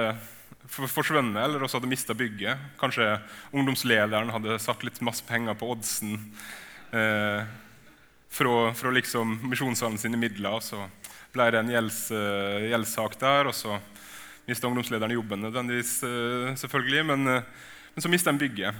forsvunnet, 0.69 1.41
eller 1.41 1.63
også 1.65 1.79
hadde 1.79 1.89
mista 1.89 2.13
bygget 2.17 2.77
Kanskje 2.79 3.05
ungdomslederen 3.53 4.31
hadde 4.33 4.57
satt 4.61 4.83
litt 4.85 5.01
masse 5.05 5.25
penger 5.25 5.57
på 5.57 5.67
oddsen 5.73 6.15
eh, 6.93 7.45
fra, 8.35 8.53
fra 8.73 8.93
liksom 8.93 9.37
misjonssalen 9.49 9.99
sine 10.01 10.19
midler. 10.19 10.57
og 10.57 10.63
Så 10.63 10.81
ble 11.35 11.49
det 11.51 11.61
en 11.61 11.71
gjelds, 11.71 11.99
uh, 12.15 12.63
gjeldssak 12.69 13.17
der, 13.21 13.49
og 13.49 13.55
så 13.55 13.77
mista 14.45 14.69
ungdomslederen 14.69 15.15
jobben 15.15 15.43
nødvendigvis, 15.47 15.97
uh, 16.03 16.51
selvfølgelig, 16.59 17.05
men, 17.11 17.27
uh, 17.27 17.71
men 17.95 18.05
så 18.05 18.11
mista 18.11 18.31
en 18.33 18.41
bygget. 18.41 18.75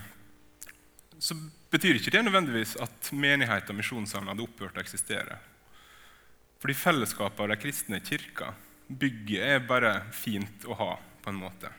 Så 1.20 1.38
betyr 1.76 2.00
ikke 2.00 2.14
det 2.16 2.24
nødvendigvis 2.26 2.76
at 2.82 3.12
menigheten 3.12 3.76
og 3.76 3.80
misjonssalen 3.82 4.32
hadde 4.32 4.46
opphørt 4.46 4.78
å 4.78 4.84
eksistere. 4.84 5.40
Fordi 6.62 6.76
fellesskapet 6.80 7.44
av 7.44 7.52
de 7.52 7.58
kristne 7.62 8.00
kirka, 8.02 8.54
bygget, 8.88 9.42
er 9.44 9.68
bare 9.68 9.98
fint 10.16 10.66
å 10.66 10.78
ha 10.80 10.92
på 11.22 11.32
en 11.32 11.42
måte. 11.42 11.72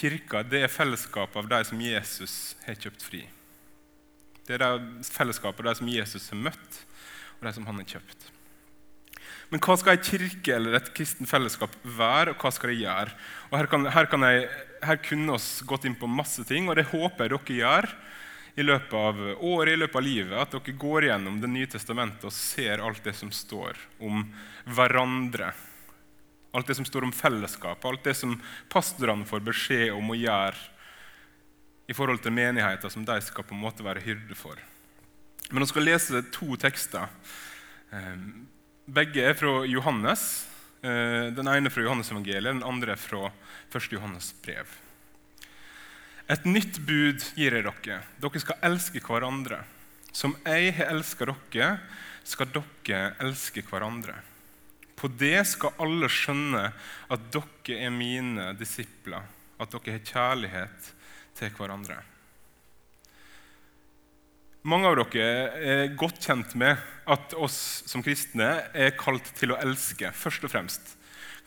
Kirka 0.00 0.44
det 0.46 0.62
er 0.64 0.72
fellesskapet 0.72 1.42
av 1.42 1.48
de 1.50 1.60
som 1.68 1.82
Jesus 1.84 2.34
har 2.64 2.78
kjøpt 2.80 3.04
fri. 3.04 3.24
Det 4.46 4.56
er 4.56 4.62
det 4.62 5.08
fellesskapet 5.10 5.60
av 5.60 5.70
de 5.70 5.80
som 5.80 5.90
Jesus 5.92 6.30
har 6.32 6.40
møtt, 6.48 6.78
og 7.38 7.48
de 7.48 7.52
som 7.56 7.66
han 7.68 7.82
har 7.82 7.96
kjøpt. 7.96 8.30
Men 9.50 9.62
hva 9.64 9.74
skal 9.78 9.96
ei 9.96 10.04
kirke 10.06 10.54
eller 10.54 10.78
et 10.78 10.90
kristen 10.94 11.28
fellesskap 11.28 11.74
være, 11.82 12.32
og 12.32 12.42
hva 12.42 12.52
skal 12.54 12.70
det 12.72 12.80
gjøre? 12.80 13.14
Og 13.50 13.56
her, 13.58 13.68
kan, 13.70 13.86
her, 13.90 14.08
kan 14.10 14.26
jeg, 14.28 14.46
her 14.82 14.96
kunne 15.04 15.36
vi 15.36 15.66
gått 15.66 15.84
inn 15.84 15.98
på 15.98 16.08
masse 16.10 16.44
ting, 16.48 16.68
og 16.68 16.76
det 16.78 16.88
håper 16.90 17.26
jeg 17.26 17.32
dere 17.34 17.58
gjør 17.58 17.88
i 18.58 18.64
løpet 18.66 18.94
av 18.96 19.20
året, 19.46 19.72
i 19.72 19.80
løpet 19.80 19.96
av 20.00 20.04
livet. 20.04 20.36
At 20.38 20.54
dere 20.56 20.76
går 20.76 21.06
gjennom 21.08 21.40
Det 21.40 21.50
nye 21.50 21.70
testamentet 21.70 22.26
og 22.28 22.34
ser 22.34 22.82
alt 22.84 23.04
det 23.04 23.14
som 23.16 23.30
står 23.32 23.78
om 24.00 24.24
hverandre. 24.66 25.52
Alt 26.52 26.66
det 26.66 26.76
som 26.80 26.88
står 26.88 27.06
om 27.06 27.14
fellesskap, 27.14 27.84
alt 27.84 28.04
det 28.04 28.16
som 28.18 28.34
pastorene 28.68 29.28
får 29.28 29.44
beskjed 29.46 29.94
om 29.94 30.10
å 30.10 30.18
gjøre 30.18 30.58
i 31.90 31.94
forhold 31.94 32.22
til 32.22 32.34
menigheter 32.34 32.90
som 32.90 33.04
de 33.06 33.16
skal 33.22 33.46
på 33.46 33.54
en 33.54 33.62
måte 33.62 33.86
være 33.86 34.02
hyrde 34.02 34.34
for. 34.38 34.58
Men 35.50 35.64
vi 35.64 35.70
skal 35.70 35.86
lese 35.86 36.22
to 36.34 36.54
tekster. 36.58 37.10
Ehm, 37.90 38.46
begge 38.86 39.24
er 39.26 39.34
fra 39.38 39.64
Johannes. 39.66 40.49
Eh, 40.82 41.26
den 41.36 41.48
ene 41.48 41.70
fra 41.70 41.82
Johannes-evangeliet, 41.84 42.54
den 42.54 42.64
andre 42.64 42.96
fra 42.96 43.28
1. 43.72 43.92
Johannes 43.92 44.32
brev. 44.40 44.70
Et 46.30 46.44
nytt 46.46 46.78
bud 46.86 47.20
gir 47.36 47.56
jeg 47.56 47.66
dere. 47.66 48.00
Dere 48.22 48.40
skal 48.40 48.64
elske 48.64 49.02
hverandre. 49.04 49.60
Som 50.12 50.36
jeg 50.46 50.72
har 50.78 50.92
elska 50.94 51.28
dere, 51.28 51.70
skal 52.24 52.48
dere 52.54 53.14
elske 53.20 53.64
hverandre. 53.66 54.14
På 54.96 55.08
det 55.08 55.42
skal 55.48 55.76
alle 55.80 56.08
skjønne 56.12 56.70
at 57.12 57.28
dere 57.34 57.76
er 57.76 57.92
mine 57.92 58.50
disipler, 58.56 59.26
at 59.60 59.74
dere 59.74 59.98
har 59.98 60.08
kjærlighet 60.14 60.90
til 61.36 61.52
hverandre. 61.58 62.00
Mange 64.60 64.90
av 64.90 64.98
dere 64.98 65.26
er 65.56 65.94
godt 65.96 66.18
kjent 66.20 66.50
med 66.60 66.76
at 67.08 67.32
oss 67.32 67.80
som 67.88 68.02
kristne 68.04 68.48
er 68.76 68.90
kalt 68.92 69.30
til 69.38 69.54
å 69.54 69.56
elske 69.56 70.10
først 70.12 70.42
og 70.44 70.50
fremst 70.52 70.90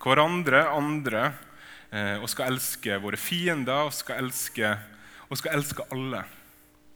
hverandre, 0.01 0.63
andre, 0.73 1.27
eh, 1.93 2.17
og 2.17 2.25
skal 2.31 2.55
elske 2.55 2.97
våre 3.03 3.19
fiender 3.21 3.85
og 3.85 3.93
skal 3.93 4.23
elske, 4.23 4.71
og 5.29 5.37
skal 5.37 5.59
elske 5.59 5.85
alle. 5.93 6.23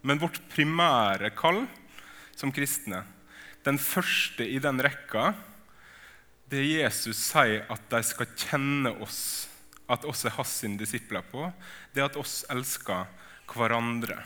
Men 0.01 0.17
vårt 0.17 0.39
primære 0.49 1.29
kall 1.37 1.67
som 2.33 2.49
kristne, 2.49 3.03
den 3.61 3.77
første 3.77 4.41
i 4.41 4.57
den 4.57 4.81
rekka, 4.81 5.35
det 6.49 6.63
Jesus 6.65 7.19
sier 7.27 7.69
at 7.69 7.85
de 7.93 8.01
skal 8.01 8.33
kjenne 8.33 8.95
oss, 9.05 9.45
at 9.85 10.01
oss 10.01 10.25
er 10.25 10.33
hans 10.33 10.57
disipler 10.81 11.21
på, 11.29 11.45
det 11.93 12.01
er 12.01 12.09
at 12.09 12.17
oss 12.17 12.41
elsker 12.49 13.05
hverandre. 13.53 14.17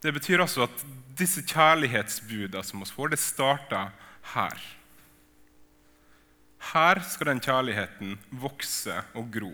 Det 0.00 0.12
betyr 0.16 0.40
altså 0.40 0.64
at 0.64 0.84
disse 1.18 1.42
kjærlighetsbudene 1.44 2.62
som 2.64 2.80
vi 2.80 2.88
får, 2.88 3.12
det 3.12 3.20
starter 3.20 3.90
her. 4.34 4.62
Her 6.72 7.00
skal 7.04 7.32
den 7.32 7.42
kjærligheten 7.44 8.16
vokse 8.40 8.96
og 9.16 9.28
gro. 9.32 9.52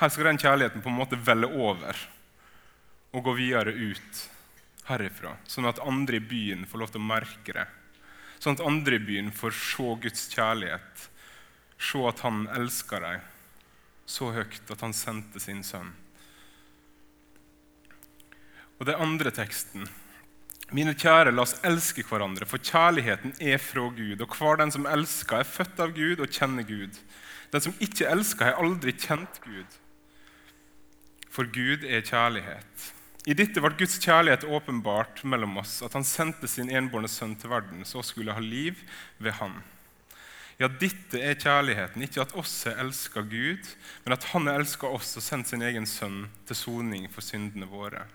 Her 0.00 0.12
skal 0.12 0.30
den 0.30 0.40
kjærligheten 0.40 0.82
på 0.82 0.90
en 0.90 0.98
måte 0.98 1.18
velle 1.18 1.50
over 1.50 1.98
og 3.10 3.24
gå 3.26 3.34
videre 3.38 3.74
ut 3.74 4.22
herifra, 4.86 5.34
sånn 5.46 5.68
at 5.70 5.82
andre 5.82 6.18
i 6.18 6.24
byen 6.24 6.66
får 6.66 6.82
lov 6.82 6.92
til 6.94 7.02
å 7.02 7.10
merke 7.10 7.54
det. 7.54 7.66
Sånn 8.40 8.56
at 8.56 8.64
andre 8.66 8.96
i 8.96 9.04
byen 9.04 9.30
får 9.34 9.54
se 9.58 9.88
Guds 10.04 10.28
kjærlighet, 10.32 11.08
se 11.80 12.02
at 12.08 12.22
han 12.24 12.46
elsker 12.56 13.04
dem 13.04 13.26
så 14.10 14.30
høyt 14.34 14.72
at 14.72 14.80
han 14.82 14.94
sendte 14.96 15.42
sin 15.42 15.62
sønn. 15.66 15.92
Og 18.80 18.88
det 18.88 18.96
andre 18.96 19.30
teksten. 19.36 19.84
Mine 20.72 20.94
kjære, 20.94 21.34
la 21.34 21.44
oss 21.44 21.58
elske 21.66 22.04
hverandre, 22.06 22.46
for 22.48 22.62
kjærligheten 22.62 23.34
er 23.42 23.58
fra 23.60 23.88
Gud. 23.92 24.22
Og 24.22 24.36
hver 24.38 24.60
den 24.62 24.72
som 24.72 24.86
elsker, 24.88 25.42
er 25.42 25.48
født 25.48 25.82
av 25.82 25.92
Gud 25.96 26.22
og 26.22 26.30
kjenner 26.30 26.64
Gud. 26.64 26.96
Den 27.52 27.64
som 27.64 27.74
ikke 27.82 28.08
elsker, 28.08 28.48
har 28.48 28.62
aldri 28.62 28.94
kjent 28.94 29.40
Gud. 29.44 29.76
For 31.30 31.50
Gud 31.50 31.84
er 31.84 32.06
kjærlighet. 32.06 32.86
I 33.28 33.36
dette 33.36 33.60
ble 33.60 33.74
Guds 33.76 33.98
kjærlighet 34.00 34.46
åpenbart 34.48 35.20
mellom 35.28 35.58
oss, 35.60 35.80
at 35.84 35.92
han 35.98 36.06
sendte 36.06 36.48
sin 36.48 36.70
enbårne 36.72 37.10
sønn 37.10 37.34
til 37.36 37.52
verden, 37.52 37.84
så 37.84 38.00
skulle 38.06 38.32
ha 38.32 38.40
liv 38.40 38.80
ved 39.18 39.36
han. 39.42 39.58
Ja, 40.60 40.68
dette 40.68 41.20
er 41.20 41.36
kjærligheten, 41.40 42.04
ikke 42.04 42.24
at 42.24 42.32
oss 42.38 42.54
har 42.68 42.80
elska 42.80 43.26
Gud, 43.28 43.68
men 44.06 44.16
at 44.16 44.24
han 44.32 44.48
har 44.48 44.60
elska 44.60 44.88
oss 44.88 45.12
og 45.20 45.24
sendt 45.24 45.52
sin 45.52 45.64
egen 45.64 45.88
sønn 45.88 46.24
til 46.48 46.56
soning 46.56 47.10
for 47.12 47.24
syndene 47.24 47.68
våre. 47.68 48.06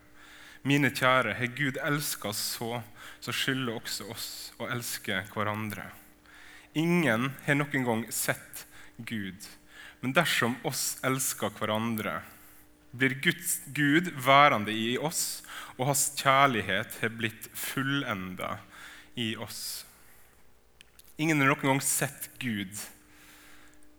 Mine 0.65 0.89
kjære, 0.89 1.35
har 1.37 1.51
Gud 1.53 1.77
elska 1.77 2.31
oss 2.31 2.41
så, 2.55 2.79
så 3.21 3.33
skylder 3.35 3.77
også 3.77 4.07
oss 4.09 4.29
å 4.57 4.69
elske 4.73 5.19
hverandre. 5.35 5.91
Ingen 6.73 7.29
har 7.45 7.57
noen 7.59 7.85
gang 7.85 8.01
sett 8.09 8.65
Gud, 8.97 9.45
men 10.01 10.15
dersom 10.17 10.57
oss 10.65 10.97
elsker 11.05 11.53
hverandre, 11.59 12.23
blir 12.95 13.13
Guds, 13.21 13.59
Gud 13.77 14.09
værende 14.25 14.73
i 14.73 14.95
oss, 14.97 15.43
og 15.77 15.91
hans 15.91 16.07
kjærlighet 16.17 16.97
har 17.01 17.13
blitt 17.13 17.49
fullenda 17.53 18.55
i 19.19 19.35
oss. 19.37 19.85
Ingen 21.21 21.43
har 21.43 21.51
noen 21.51 21.75
gang 21.75 21.83
sett 21.83 22.31
Gud, 22.41 22.73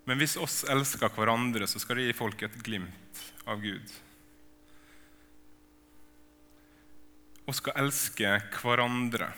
men 0.07 0.19
hvis 0.19 0.35
oss 0.41 0.65
elsker 0.71 1.15
hverandre, 1.15 1.69
så 1.71 1.79
skal 1.83 2.01
det 2.01 2.09
gi 2.09 2.19
folk 2.19 2.43
et 2.43 2.59
glimt 2.67 3.23
av 3.47 3.63
Gud. 3.63 3.87
Og 7.47 7.55
skal 7.55 7.79
elske 7.79 8.31
hverandre. 8.61 9.31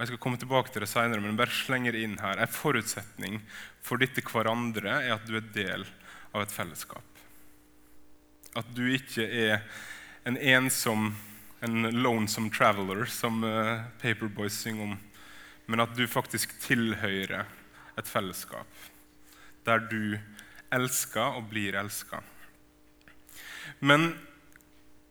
Jeg 0.00 0.08
skal 0.08 0.18
komme 0.18 0.40
tilbake 0.40 0.72
til 0.72 0.82
det 0.82 0.90
senere, 0.90 1.22
men 1.22 1.36
bare 1.38 1.52
slenger 1.54 1.94
inn 1.94 2.16
her. 2.18 2.40
En 2.40 2.50
forutsetning 2.50 3.38
for 3.84 4.00
dette 4.02 4.24
hverandre 4.24 4.96
er 5.04 5.12
at 5.14 5.26
du 5.28 5.36
er 5.38 5.52
del 5.54 5.84
av 6.32 6.42
et 6.42 6.54
fellesskap. 6.54 7.20
At 8.58 8.72
du 8.74 8.82
ikke 8.90 9.22
er 9.22 9.62
en 10.26 10.36
ensom, 10.36 11.12
en 11.62 11.86
lonesome 11.94 12.50
traveler, 12.50 13.04
som 13.06 13.44
uh, 13.46 13.84
Paperboys 14.02 14.58
synger 14.64 14.90
om, 14.90 14.96
men 15.70 15.84
at 15.84 15.94
du 15.94 16.02
faktisk 16.10 16.56
tilhører 16.64 17.46
et 17.98 18.08
fellesskap 18.08 18.88
der 19.62 19.84
du 19.86 20.18
elsker 20.74 21.36
og 21.38 21.48
blir 21.52 21.76
elska. 21.78 22.18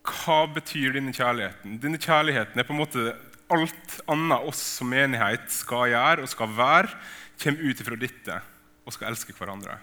Hva 0.01 0.46
betyr 0.50 0.96
denne 0.96 1.13
kjærligheten? 1.13 1.77
Denne 1.81 2.00
kjærligheten 2.01 2.60
er 2.60 2.65
på 2.65 2.74
en 2.74 2.81
måte 2.81 3.12
alt 3.51 3.98
annet 4.10 4.48
oss 4.48 4.62
som 4.79 4.89
menighet 4.89 5.50
skal 5.53 5.91
gjøre 5.91 6.25
og 6.25 6.31
skal 6.31 6.53
være, 6.58 6.96
kommer 7.41 7.70
ut 7.70 7.81
ifra 7.84 7.98
dette 8.00 8.38
og 8.86 8.96
skal 8.96 9.12
elske 9.12 9.36
hverandre. 9.38 9.77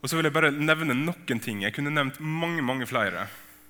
Og 0.00 0.08
så 0.08 0.16
vil 0.16 0.28
jeg 0.28 0.34
bare 0.36 0.52
nevne 0.52 0.96
noen 0.96 1.42
ting. 1.44 1.62
Jeg 1.64 1.74
kunne 1.76 1.92
nevnt 1.92 2.20
mange 2.20 2.64
mange 2.64 2.88
flere. 2.88 3.26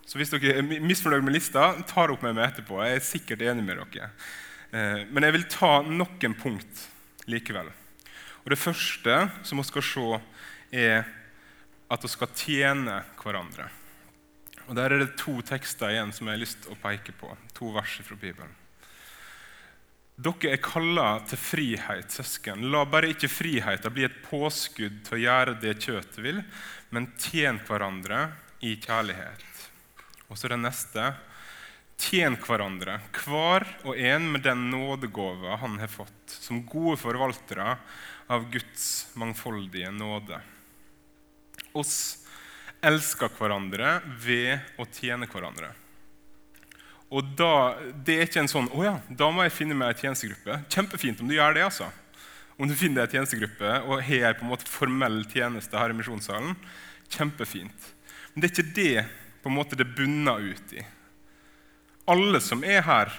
Så 0.06 0.18
hvis 0.18 0.30
dere 0.32 0.56
er 0.58 0.66
misfornøyd 0.66 1.26
med 1.26 1.36
lista, 1.36 1.72
ta 1.86 2.06
det 2.06 2.14
opp 2.14 2.24
med 2.26 2.34
meg 2.34 2.48
etterpå. 2.48 2.80
Jeg 2.82 2.98
er 2.98 3.06
sikkert 3.06 3.42
enig 3.46 3.66
med 3.66 3.78
dere. 3.78 4.10
Eh, 4.70 5.02
men 5.10 5.26
jeg 5.26 5.36
vil 5.36 5.48
ta 5.50 5.72
noen 5.86 6.36
punkt 6.38 6.86
likevel. 7.30 7.70
Og 8.42 8.50
Det 8.50 8.58
første 8.58 9.16
som 9.46 9.58
vi 9.58 9.66
skal 9.68 9.86
se, 9.86 10.20
er 10.72 11.04
at 11.90 12.06
vi 12.06 12.10
skal 12.10 12.34
tjene 12.34 13.02
hverandre. 13.18 13.68
Og 14.70 14.76
Der 14.78 14.92
er 14.94 15.02
det 15.02 15.16
to 15.18 15.40
tekster 15.42 15.90
igjen 15.90 16.12
som 16.14 16.28
jeg 16.28 16.36
har 16.36 16.44
lyst 16.44 16.60
til 16.62 16.76
å 16.76 16.78
peke 16.78 17.10
på. 17.18 17.32
To 17.58 17.72
vers 17.74 17.96
fra 18.06 18.14
Bibelen. 18.14 18.52
Dere 20.20 20.52
er 20.52 20.60
kalla 20.62 21.08
til 21.26 21.40
frihet, 21.40 22.12
søsken. 22.12 22.68
La 22.70 22.84
bare 22.86 23.10
ikke 23.10 23.30
friheten 23.32 23.94
bli 23.96 24.04
et 24.06 24.20
påskudd 24.28 25.00
til 25.08 25.16
å 25.16 25.22
gjøre 25.24 25.56
det 25.62 25.74
kjøttet 25.80 26.20
vil, 26.22 26.38
men 26.94 27.08
tjen 27.18 27.58
hverandre 27.66 28.28
i 28.62 28.76
kjærlighet. 28.76 29.64
Og 30.28 30.38
så 30.38 30.52
det 30.52 30.60
neste. 30.60 31.08
Tjen 32.00 32.38
hverandre, 32.40 33.00
hver 33.24 33.66
og 33.82 33.98
en 33.98 34.30
med 34.36 34.46
den 34.46 34.68
nådegåva 34.70 35.58
han 35.64 35.80
har 35.82 35.90
fått, 35.90 36.30
som 36.30 36.62
gode 36.62 36.94
forvaltere 37.00 37.74
av 38.30 38.46
Guds 38.54 39.10
mangfoldige 39.18 39.90
nåde. 39.92 40.38
Oss 41.76 42.19
elsker 42.82 43.30
hverandre 43.36 44.00
ved 44.22 44.80
å 44.80 44.86
tjene 44.88 45.28
hverandre. 45.30 45.72
Og 47.10 47.26
da, 47.36 47.76
Det 47.92 48.16
er 48.16 48.26
ikke 48.26 48.40
en 48.40 48.48
sånn 48.48 48.70
'Å 48.70 48.84
ja, 48.84 49.00
da 49.08 49.30
må 49.30 49.42
jeg 49.42 49.52
finne 49.52 49.74
meg 49.74 49.88
ei 49.88 50.00
tjenestegruppe'. 50.02 50.64
Kjempefint 50.70 51.20
om 51.20 51.28
du 51.28 51.34
gjør 51.34 51.54
det. 51.54 51.64
altså. 51.64 51.90
Om 52.58 52.68
du 52.68 52.74
finner 52.74 53.06
deg 53.06 53.08
ei 53.08 53.18
tjenestegruppe 53.18 53.88
og 53.88 54.02
har 54.02 54.34
på 54.34 54.42
en 54.42 54.50
måte 54.50 54.68
formell 54.68 55.24
tjeneste 55.24 55.76
her 55.76 55.90
i 55.90 55.92
misjonssalen. 55.92 56.56
Kjempefint. 57.08 57.92
Men 58.34 58.40
det 58.40 58.50
er 58.50 58.62
ikke 58.62 58.74
det 58.74 59.06
på 59.42 59.48
en 59.50 59.56
måte 59.56 59.76
det 59.76 59.94
bunner 59.96 60.38
ut 60.38 60.72
i. 60.72 60.84
Alle 62.06 62.40
som 62.40 62.62
er 62.62 62.82
her 62.82 63.10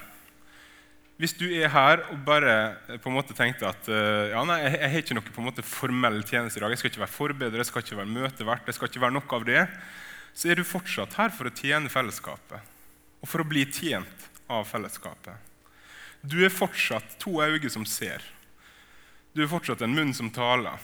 Hvis 1.21 1.36
du 1.38 1.43
er 1.53 1.69
her 1.69 2.01
og 2.10 2.23
bare 2.25 2.53
på 2.97 3.12
en 3.12 3.13
måte 3.13 3.36
tenkte 3.38 3.67
at 3.69 3.89
ja, 4.31 4.41
nei, 4.47 4.55
jeg, 4.63 4.71
jeg 4.79 4.89
har 4.89 5.03
ikke 5.03 5.17
noe 5.19 5.25
på 5.27 5.41
en 5.43 5.47
måte 5.51 5.65
formell 5.65 6.17
tjeneste 6.25 6.57
i 6.57 6.63
dag, 6.63 6.73
jeg 6.73 6.81
skal 6.81 6.89
ikke 6.89 7.03
være 7.03 7.13
forbereder, 7.13 7.62
jeg 7.62 7.69
skal 7.69 7.84
ikke 7.86 7.99
være 7.99 8.10
møtevert, 8.15 8.65
jeg 8.65 8.77
skal 8.77 8.89
ikke 8.89 9.03
være 9.03 9.15
noe 9.19 9.38
av 9.38 9.45
det, 9.45 9.65
så 10.34 10.49
er 10.49 10.57
du 10.57 10.65
fortsatt 10.65 11.19
her 11.19 11.29
for 11.36 11.45
å 11.45 11.53
tjene 11.53 11.91
fellesskapet 11.93 12.71
og 13.21 13.29
for 13.29 13.43
å 13.43 13.45
bli 13.45 13.67
tjent 13.69 14.25
av 14.49 14.65
fellesskapet. 14.65 15.38
Du 16.25 16.39
er 16.45 16.53
fortsatt 16.53 17.19
to 17.21 17.38
øyne 17.41 17.69
som 17.69 17.86
ser. 17.86 18.25
Du 19.38 19.43
er 19.43 19.51
fortsatt 19.51 19.86
en 19.86 19.93
munn 19.93 20.13
som 20.17 20.34
taler. 20.34 20.81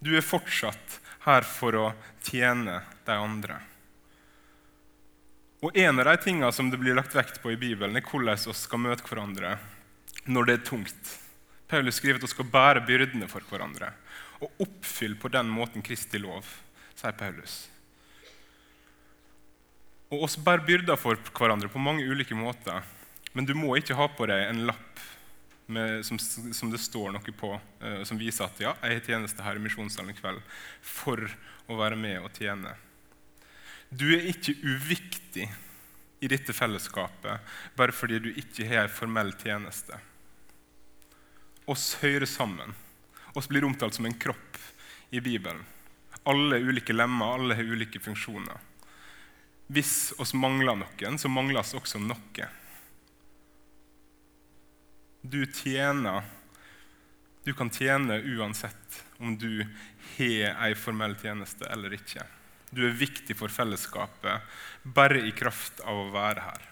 Du 0.00 0.12
er 0.16 0.24
fortsatt 0.24 1.00
her 1.24 1.44
for 1.44 1.76
å 1.76 1.88
tjene 2.24 2.82
de 3.08 3.16
andre. 3.16 3.62
Og 5.60 5.76
En 5.76 6.00
av 6.00 6.08
de 6.08 6.16
tingene 6.24 6.52
som 6.56 6.70
det 6.72 6.78
blir 6.80 6.96
lagt 6.96 7.14
vekt 7.14 7.42
på 7.42 7.52
i 7.52 7.58
Bibelen, 7.60 7.96
er 7.96 8.06
hvordan 8.06 8.38
vi 8.46 8.54
skal 8.56 8.80
møte 8.80 9.04
hverandre 9.04 9.58
når 10.24 10.46
det 10.46 10.54
er 10.54 10.64
tungt. 10.64 11.10
Paulus 11.68 12.00
skriver 12.00 12.18
at 12.18 12.24
vi 12.24 12.32
skal 12.32 12.48
bære 12.50 12.84
byrdene 12.86 13.28
for 13.30 13.44
hverandre 13.46 13.92
og 14.40 14.64
oppfylle 14.64 15.18
på 15.20 15.28
den 15.28 15.50
måten 15.52 15.84
Kristi 15.84 16.18
lov, 16.18 16.48
sier 16.96 17.12
Paulus. 17.12 17.66
Og 20.10 20.24
oss 20.26 20.38
bærer 20.40 20.64
byrder 20.66 20.98
for 20.98 21.20
hverandre 21.36 21.68
på 21.70 21.82
mange 21.82 22.08
ulike 22.08 22.34
måter. 22.34 22.80
Men 23.36 23.46
du 23.46 23.52
må 23.54 23.76
ikke 23.78 23.94
ha 23.94 24.08
på 24.10 24.26
deg 24.26 24.48
en 24.48 24.64
lapp 24.66 25.02
med, 25.70 26.00
som, 26.06 26.18
som, 26.18 26.70
det 26.72 26.80
står 26.82 27.12
noe 27.14 27.34
på, 27.36 27.52
eh, 27.84 28.00
som 28.08 28.18
viser 28.18 28.48
at 28.48 28.62
ja, 28.64 28.72
jeg 28.82 28.96
har 28.96 29.06
tjeneste 29.06 29.44
her 29.46 29.60
i 29.60 29.62
misjonssalen 29.62 30.10
i 30.10 30.18
kveld 30.18 30.40
for 30.82 31.22
å 31.70 31.76
være 31.78 32.00
med 32.00 32.24
og 32.24 32.32
tjene. 32.34 32.74
Du 33.90 34.06
er 34.14 34.28
ikke 34.30 34.54
uviktig 34.62 35.48
i 36.22 36.28
dette 36.30 36.54
fellesskapet 36.54 37.50
bare 37.78 37.94
fordi 37.96 38.20
du 38.22 38.28
ikke 38.30 38.68
har 38.70 38.86
en 38.86 38.94
formell 38.94 39.32
tjeneste. 39.40 39.98
Oss 41.70 41.96
hører 42.02 42.26
sammen. 42.30 42.74
Oss 43.34 43.48
blir 43.50 43.66
omtalt 43.66 43.98
som 43.98 44.06
en 44.06 44.14
kropp 44.18 44.58
i 45.10 45.20
Bibelen. 45.20 45.64
Alle 46.22 46.60
ulike 46.62 46.94
lemmer, 46.94 47.34
alle 47.34 47.56
har 47.58 47.66
ulike 47.66 48.00
funksjoner. 48.02 48.58
Hvis 49.70 50.12
oss 50.18 50.34
mangler 50.34 50.78
noen, 50.78 51.18
så 51.18 51.30
mangler 51.30 51.62
oss 51.62 51.74
også 51.78 51.98
noe. 52.02 52.48
Du 55.22 55.42
tjener 55.46 56.22
Du 57.44 57.54
kan 57.56 57.70
tjene 57.72 58.18
uansett 58.36 58.98
om 59.18 59.32
du 59.40 59.62
har 60.18 60.58
ei 60.66 60.74
formell 60.76 61.14
tjeneste 61.16 61.64
eller 61.72 61.94
ikke. 61.96 62.26
Du 62.70 62.84
er 62.86 62.94
viktig 62.94 63.34
for 63.38 63.52
fellesskapet 63.52 64.44
bare 64.82 65.22
i 65.26 65.32
kraft 65.34 65.82
av 65.82 66.04
å 66.04 66.10
være 66.14 66.44
her. 66.44 66.68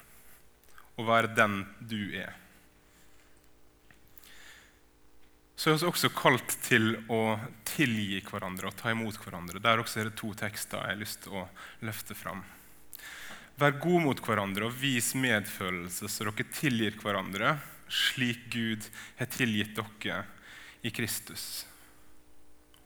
Å 0.99 1.07
være 1.07 1.35
den 1.35 1.63
du 1.91 2.01
er. 2.19 2.37
Så 5.59 5.73
er 5.73 5.81
vi 5.81 5.89
også 5.89 6.13
kalt 6.15 6.55
til 6.63 6.93
å 7.11 7.35
tilgi 7.67 8.21
hverandre 8.29 8.71
og 8.71 8.77
ta 8.79 8.93
imot 8.95 9.19
hverandre. 9.19 9.59
Der 9.59 9.83
også 9.83 10.01
er 10.01 10.11
det 10.11 10.19
to 10.21 10.31
tekster 10.39 10.79
jeg 10.79 10.95
har 10.95 11.01
lyst 11.01 11.25
til 11.25 11.41
å 11.41 11.49
løfte 11.83 12.15
fram. 12.15 12.45
Vær 13.59 13.75
gode 13.83 14.05
mot 14.05 14.21
hverandre 14.23 14.69
og 14.69 14.77
vis 14.79 15.17
medfølelse, 15.19 16.07
så 16.07 16.29
dere 16.29 16.47
tilgir 16.55 16.95
hverandre 17.03 17.57
slik 17.91 18.47
Gud 18.53 18.87
har 19.19 19.31
tilgitt 19.35 19.75
dere 19.75 20.21
i 20.87 20.93
Kristus. 20.95 21.67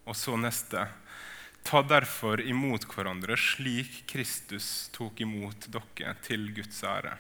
Og 0.09 0.17
så 0.17 0.39
neste. 0.41 0.87
Ta 1.63 1.83
derfor 1.87 2.43
imot 2.43 2.87
hverandre 2.91 3.37
slik 3.39 4.03
Kristus 4.11 4.89
tok 4.95 5.21
imot 5.23 5.69
dere 5.73 6.17
til 6.27 6.49
Guds 6.57 6.83
ære. 6.85 7.15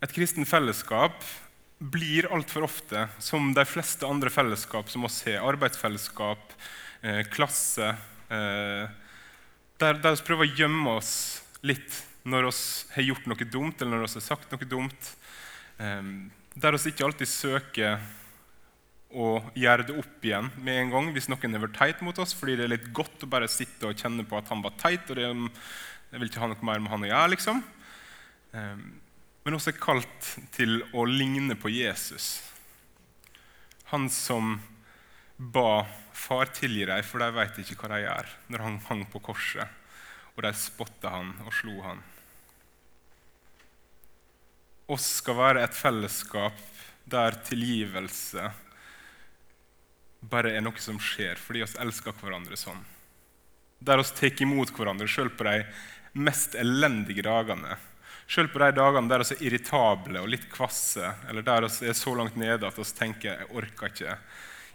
Et 0.00 0.12
kristen 0.16 0.46
fellesskap 0.48 1.24
blir 1.80 2.28
altfor 2.32 2.64
ofte 2.64 3.06
som 3.20 3.50
de 3.56 3.64
fleste 3.68 4.08
andre 4.08 4.32
fellesskap 4.32 4.88
som 4.92 5.04
oss 5.08 5.22
har. 5.26 5.40
Arbeidsfellesskap, 5.48 6.52
eh, 7.02 7.22
klasse, 7.32 7.96
eh, 8.28 8.88
der, 9.80 10.00
vi 10.00 10.24
prøver 10.24 10.44
å 10.46 10.56
gjemme 10.56 10.96
oss 11.00 11.42
litt 11.62 12.04
når 12.24 12.50
vi 12.50 12.94
har 12.94 13.08
gjort 13.08 13.26
noe 13.26 13.44
dumt 13.48 13.80
eller 13.80 13.96
når 13.96 14.08
vi 14.08 14.20
har 14.20 14.28
sagt 14.28 14.52
noe 14.52 14.68
dumt. 14.68 15.16
Eh, 15.78 16.02
der 16.54 16.76
vi 16.76 16.92
ikke 16.92 17.04
alltid 17.08 17.28
søker 17.28 18.00
å 19.10 19.40
gjøre 19.58 19.88
det 19.88 19.96
opp 19.98 20.24
igjen 20.24 20.50
med 20.62 20.76
en 20.84 20.92
gang 20.92 21.08
hvis 21.14 21.26
noen 21.30 21.56
har 21.56 21.64
vært 21.64 21.78
teit 21.80 22.02
mot 22.06 22.18
oss, 22.22 22.34
fordi 22.36 22.56
det 22.58 22.66
er 22.66 22.74
litt 22.76 22.90
godt 22.94 23.26
å 23.26 23.30
bare 23.30 23.50
sitte 23.50 23.88
og 23.88 23.98
kjenne 23.98 24.26
på 24.28 24.38
at 24.38 24.50
han 24.52 24.62
var 24.62 24.76
teit, 24.78 25.08
og 25.10 25.18
det, 25.18 25.26
jeg 25.26 26.22
vil 26.22 26.30
ikke 26.30 26.42
ha 26.44 26.50
noe 26.52 26.66
mer 26.66 26.82
med 26.82 26.92
han 26.92 27.06
å 27.06 27.10
gjøre. 27.10 27.32
liksom. 27.34 27.62
Ehm, 28.54 28.84
men 29.44 29.56
også 29.56 29.72
er 29.72 29.82
kalt 29.82 30.30
til 30.54 30.78
å 30.94 31.06
ligne 31.08 31.56
på 31.58 31.72
Jesus. 31.72 32.38
Han 33.90 34.06
som 34.12 34.58
ba 35.36 35.86
far 36.14 36.52
tilgi 36.54 36.86
dem, 36.86 37.02
for 37.02 37.22
de 37.22 37.30
vet 37.34 37.60
ikke 37.62 37.80
hva 37.80 37.94
de 37.96 38.04
gjør, 38.04 38.32
når 38.52 38.66
han 38.66 38.80
hang 38.90 39.04
på 39.10 39.22
korset, 39.30 39.66
og 40.36 40.44
de 40.44 40.54
spotta 40.54 41.16
han 41.16 41.32
og 41.46 41.54
slo 41.56 41.80
han. 41.82 42.02
Oss 44.90 45.06
skal 45.20 45.38
være 45.38 45.64
et 45.64 45.74
fellesskap 45.74 46.58
der 47.10 47.38
tilgivelse 47.46 48.50
bare 50.20 50.52
er 50.56 50.64
noe 50.64 50.80
som 50.82 50.98
skjer 51.00 51.40
fordi 51.40 51.64
vi 51.64 51.80
elsker 51.84 52.16
hverandre 52.20 52.58
sånn. 52.58 52.80
Der 53.80 54.00
vi 54.00 54.10
tar 54.18 54.42
imot 54.44 54.72
hverandre 54.76 55.08
selv 55.08 55.38
på 55.38 55.46
de 55.48 55.62
mest 56.20 56.54
elendige 56.58 57.24
dagene. 57.24 57.78
Selv 58.30 58.52
på 58.52 58.60
de 58.62 58.70
dagene 58.76 59.10
der 59.10 59.24
vi 59.24 59.34
er 59.34 59.46
irritable 59.48 60.20
og 60.20 60.30
litt 60.30 60.46
kvasse, 60.52 61.14
eller 61.28 61.46
der 61.46 61.66
vi 61.66 61.88
er 61.88 61.96
så 61.98 62.14
langt 62.14 62.36
nede 62.38 62.68
at 62.68 62.78
vi 62.78 62.84
tenker 62.84 63.32
jeg 63.32 63.50
orker 63.50 63.90
ikke 63.90 64.18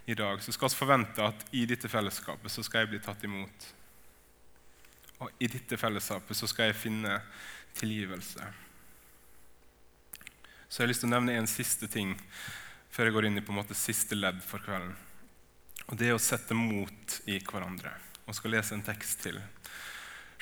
i 0.06 0.14
dag, 0.18 0.42
så 0.42 0.52
skal 0.52 0.70
vi 0.70 0.78
forvente 0.78 1.24
at 1.24 1.46
i 1.56 1.64
dette 1.66 1.88
fellesskapet 1.90 2.52
så 2.52 2.62
skal 2.66 2.84
jeg 2.84 2.92
bli 2.94 3.02
tatt 3.02 3.24
imot. 3.26 3.70
Og 5.24 5.32
i 5.40 5.48
dette 5.48 5.78
fellesskapet 5.80 6.36
så 6.36 6.48
skal 6.50 6.70
jeg 6.70 6.80
finne 6.82 7.20
tilgivelse. 7.78 8.52
Så 10.68 10.82
jeg 10.82 10.84
har 10.84 10.92
lyst 10.92 11.02
til 11.04 11.10
å 11.10 11.14
nevne 11.16 11.38
en 11.38 11.50
siste 11.50 11.88
ting 11.88 12.14
før 12.92 13.08
jeg 13.08 13.16
går 13.16 13.28
inn 13.28 13.40
i 13.40 13.44
på 13.44 13.54
en 13.54 13.60
måte 13.62 13.76
siste 13.78 14.18
ledd 14.18 14.42
for 14.44 14.62
kvelden. 14.64 14.94
Og 15.86 15.96
Det 15.96 16.08
er 16.08 16.16
å 16.16 16.22
sette 16.22 16.54
mot 16.56 17.20
i 17.30 17.38
hverandre. 17.38 17.92
Og 18.26 18.34
skal 18.34 18.56
lese 18.56 18.74
en 18.74 18.84
tekst 18.86 19.22
til. 19.22 19.38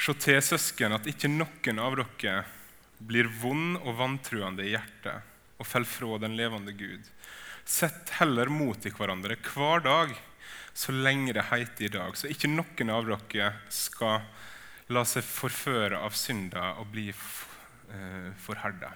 Se 0.00 0.14
til, 0.18 0.40
søsken, 0.42 0.96
at 0.96 1.06
ikke 1.06 1.30
noen 1.30 1.80
av 1.80 1.98
dere 2.00 2.44
blir 3.04 3.28
vond 3.40 3.76
og 3.82 3.98
vantruende 3.98 4.64
i 4.64 4.72
hjertet 4.72 5.60
og 5.60 5.68
faller 5.68 5.90
fra 5.90 6.18
den 6.22 6.36
levende 6.38 6.72
Gud. 6.76 7.04
Sett 7.64 8.16
heller 8.18 8.50
mot 8.52 8.86
i 8.86 8.92
hverandre 8.92 9.36
hver 9.52 9.84
dag, 9.84 10.14
så 10.74 10.92
lenge 10.92 11.32
det 11.36 11.46
heter 11.52 11.86
i 11.86 11.92
dag, 11.94 12.16
så 12.18 12.28
ikke 12.28 12.50
noen 12.50 12.90
av 12.90 13.06
dere 13.06 13.52
skal 13.72 14.24
la 14.92 15.04
seg 15.08 15.24
forføre 15.24 16.00
av 16.04 16.16
synda 16.18 16.74
og 16.82 16.90
bli 16.92 17.06
eh, 17.12 18.30
forherda. 18.44 18.90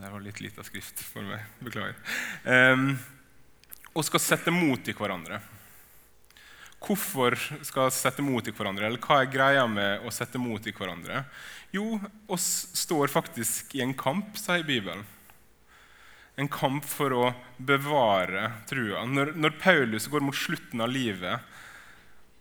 Det 0.00 0.10
var 0.10 0.22
litt 0.24 0.40
lita 0.40 0.64
skrift 0.64 1.02
for 1.04 1.26
meg. 1.26 1.44
Beklager. 1.60 1.98
Um, 2.46 2.94
og 3.94 4.06
skal 4.06 4.22
sette 4.22 4.52
mot 4.54 4.88
i 4.88 4.94
hverandre. 4.96 5.40
Hvorfor 6.80 7.36
skal 7.66 7.90
sette 7.92 8.24
mot 8.24 8.46
i 8.46 8.54
hverandre? 8.56 8.88
Eller 8.88 9.02
hva 9.04 9.20
er 9.20 9.32
greia 9.32 9.66
med 9.68 10.06
å 10.06 10.12
sette 10.14 10.40
mot 10.40 10.64
i 10.64 10.72
hverandre? 10.72 11.24
Jo, 11.74 11.98
oss 12.30 12.70
står 12.78 13.12
faktisk 13.12 13.74
i 13.76 13.82
en 13.84 13.94
kamp, 13.94 14.38
sier 14.40 14.64
Bibelen. 14.66 15.04
En 16.40 16.48
kamp 16.48 16.86
for 16.88 17.12
å 17.12 17.24
bevare 17.58 18.46
trua. 18.70 19.04
Når, 19.04 19.34
når 19.36 19.58
Paulus 19.60 20.08
går 20.08 20.24
mot 20.24 20.36
slutten 20.36 20.80
av 20.80 20.88
livet 20.88 21.50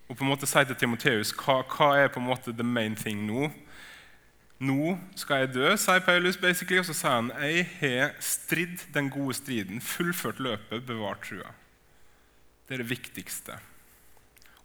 og 0.09 0.15
på 0.17 0.23
en 0.25 0.31
måte 0.31 0.47
sier 0.49 0.65
til 0.65 0.77
Timoteus 0.79 1.33
hva, 1.37 1.59
hva 1.69 1.91
er 1.99 2.07
på 2.09 2.21
en 2.21 2.29
måte 2.31 2.55
the 2.55 2.65
main 2.65 2.95
thing 2.97 3.27
nå, 3.27 3.49
nå 4.59 4.97
skal 5.15 5.45
jeg 5.45 5.53
dø, 5.55 5.67
sier 5.79 6.03
Paulus, 6.03 6.37
basically, 6.39 6.81
og 6.81 6.87
så 6.89 6.95
sier 6.97 7.15
han 7.15 7.31
jeg 7.39 7.65
har 7.79 8.11
stridd 8.23 8.83
den 8.95 9.07
gode 9.13 9.37
striden, 9.37 9.79
fullført 9.79 10.41
løpet, 10.43 10.83
bevart 10.87 11.23
trua. 11.29 11.53
Det 12.67 12.75
er 12.75 12.83
det 12.83 12.91
viktigste. 12.91 13.55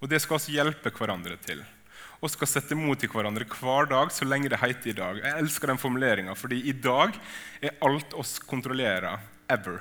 Og 0.03 0.11
det 0.11 0.19
skal 0.21 0.43
vi 0.43 0.59
hjelpe 0.59 0.91
hverandre 0.93 1.39
til. 1.47 1.63
Og 2.19 2.33
skal 2.33 2.51
sette 2.51 2.77
mot 2.77 2.99
til 2.99 3.13
hverandre 3.13 3.47
hver 3.49 3.87
dag 3.89 4.11
så 4.13 4.27
lenge 4.27 4.51
det 4.51 4.61
heter 4.61 4.91
i 4.91 4.99
dag. 4.99 5.23
Jeg 5.23 5.45
elsker 5.45 5.71
den 5.71 5.81
formuleringa, 5.81 6.35
fordi 6.37 6.59
i 6.69 6.75
dag 6.75 7.15
er 7.63 7.79
alt 7.85 8.17
oss 8.19 8.41
kontrollerer 8.43 9.23
ever. 9.53 9.79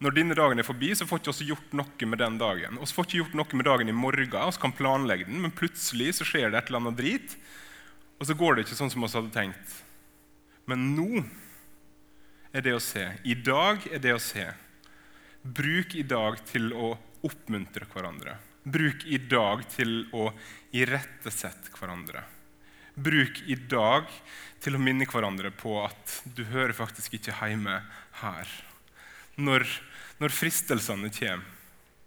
Når 0.00 0.14
denne 0.16 0.36
dagen 0.38 0.62
er 0.62 0.64
forbi, 0.64 0.94
så 0.96 1.04
får 1.04 1.20
ikke 1.20 1.32
oss 1.34 1.42
gjort 1.44 1.74
noe 1.76 2.06
med 2.08 2.22
den 2.22 2.38
dagen. 2.40 2.78
Vi 2.78 2.94
får 2.94 3.08
ikke 3.08 3.18
gjort 3.24 3.40
noe 3.42 3.58
med 3.58 3.66
dagen 3.68 3.90
i 3.90 3.96
morgen, 3.96 4.30
vi 4.30 4.62
kan 4.62 4.76
planlegge 4.78 5.26
den, 5.28 5.42
men 5.42 5.52
plutselig 5.52 6.14
så 6.20 6.28
skjer 6.28 6.48
det 6.48 6.62
et 6.62 6.70
eller 6.70 6.86
annet 6.86 7.02
drit 7.02 7.36
og 8.20 8.28
så 8.28 8.36
går 8.36 8.56
det 8.56 8.66
ikke 8.66 8.76
sånn 8.76 8.92
som 8.92 9.00
vi 9.00 9.08
hadde 9.08 9.32
tenkt. 9.32 9.76
Men 10.68 10.90
nå 10.92 11.22
er 12.52 12.64
det 12.66 12.74
å 12.76 12.82
se. 12.82 13.06
I 13.24 13.34
dag 13.34 13.86
er 13.88 14.02
det 14.04 14.12
å 14.12 14.20
se. 14.20 14.44
Bruk 15.40 15.96
i 15.96 16.04
dag 16.04 16.36
til 16.50 16.68
å 16.76 16.92
oppmuntre 17.24 17.88
hverandre. 17.88 18.36
Bruk 18.68 19.06
i 19.08 19.16
dag 19.24 19.64
til 19.72 20.04
å 20.12 20.28
irettesette 20.76 21.72
hverandre. 21.78 22.26
Bruk 23.00 23.40
i 23.48 23.56
dag 23.56 24.10
til 24.60 24.76
å 24.76 24.82
minne 24.82 25.08
hverandre 25.08 25.48
på 25.56 25.78
at 25.80 26.20
du 26.36 26.44
hører 26.52 26.76
faktisk 26.76 27.16
ikke 27.16 27.38
hjemme 27.40 27.78
her. 28.20 28.52
Når, 29.40 29.64
når 30.20 30.36
fristelsene 30.36 31.08
kommer, 31.16 31.46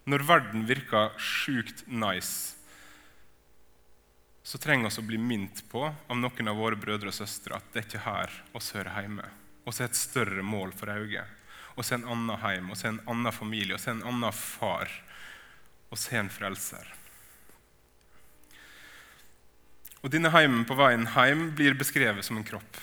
når 0.05 0.25
verden 0.27 0.65
virker 0.69 1.15
sjukt 1.17 1.85
nice, 1.87 2.59
så 4.43 4.59
trenger 4.59 4.91
vi 4.91 4.99
å 4.99 5.07
bli 5.07 5.17
minnet 5.17 5.63
på 5.71 5.85
av 5.87 6.17
noen 6.19 6.51
av 6.51 6.59
våre 6.59 6.75
brødre 6.79 7.13
og 7.13 7.15
søstre 7.15 7.55
at 7.55 7.69
det 7.71 7.79
er 7.79 7.87
ikke 7.87 8.03
her 8.03 8.33
oss 8.59 8.73
hører 8.75 9.05
hjemme. 9.05 9.29
Vi 9.63 9.71
har 9.71 9.87
et 9.87 9.95
større 9.95 10.43
mål 10.43 10.73
for 10.75 10.91
øyet. 10.91 11.39
Vi 11.73 11.85
har 11.87 11.95
en 11.95 12.09
annen 12.11 12.41
heim, 12.43 12.67
vi 12.67 12.81
har 12.81 12.91
en 12.91 13.05
annen 13.15 13.33
familie, 13.33 13.77
vi 13.77 13.87
har 13.87 13.95
en 13.95 14.09
annen 14.11 14.35
far. 14.35 14.91
Vi 15.89 16.01
har 16.09 16.19
en 16.19 16.33
frelser. 16.33 16.91
Og 20.03 20.11
Denne 20.11 20.33
heimen 20.33 20.65
på 20.67 20.75
veien 20.75 21.07
hjem 21.15 21.53
blir 21.55 21.79
beskrevet 21.79 22.27
som 22.27 22.35
en 22.35 22.43
kropp, 22.43 22.79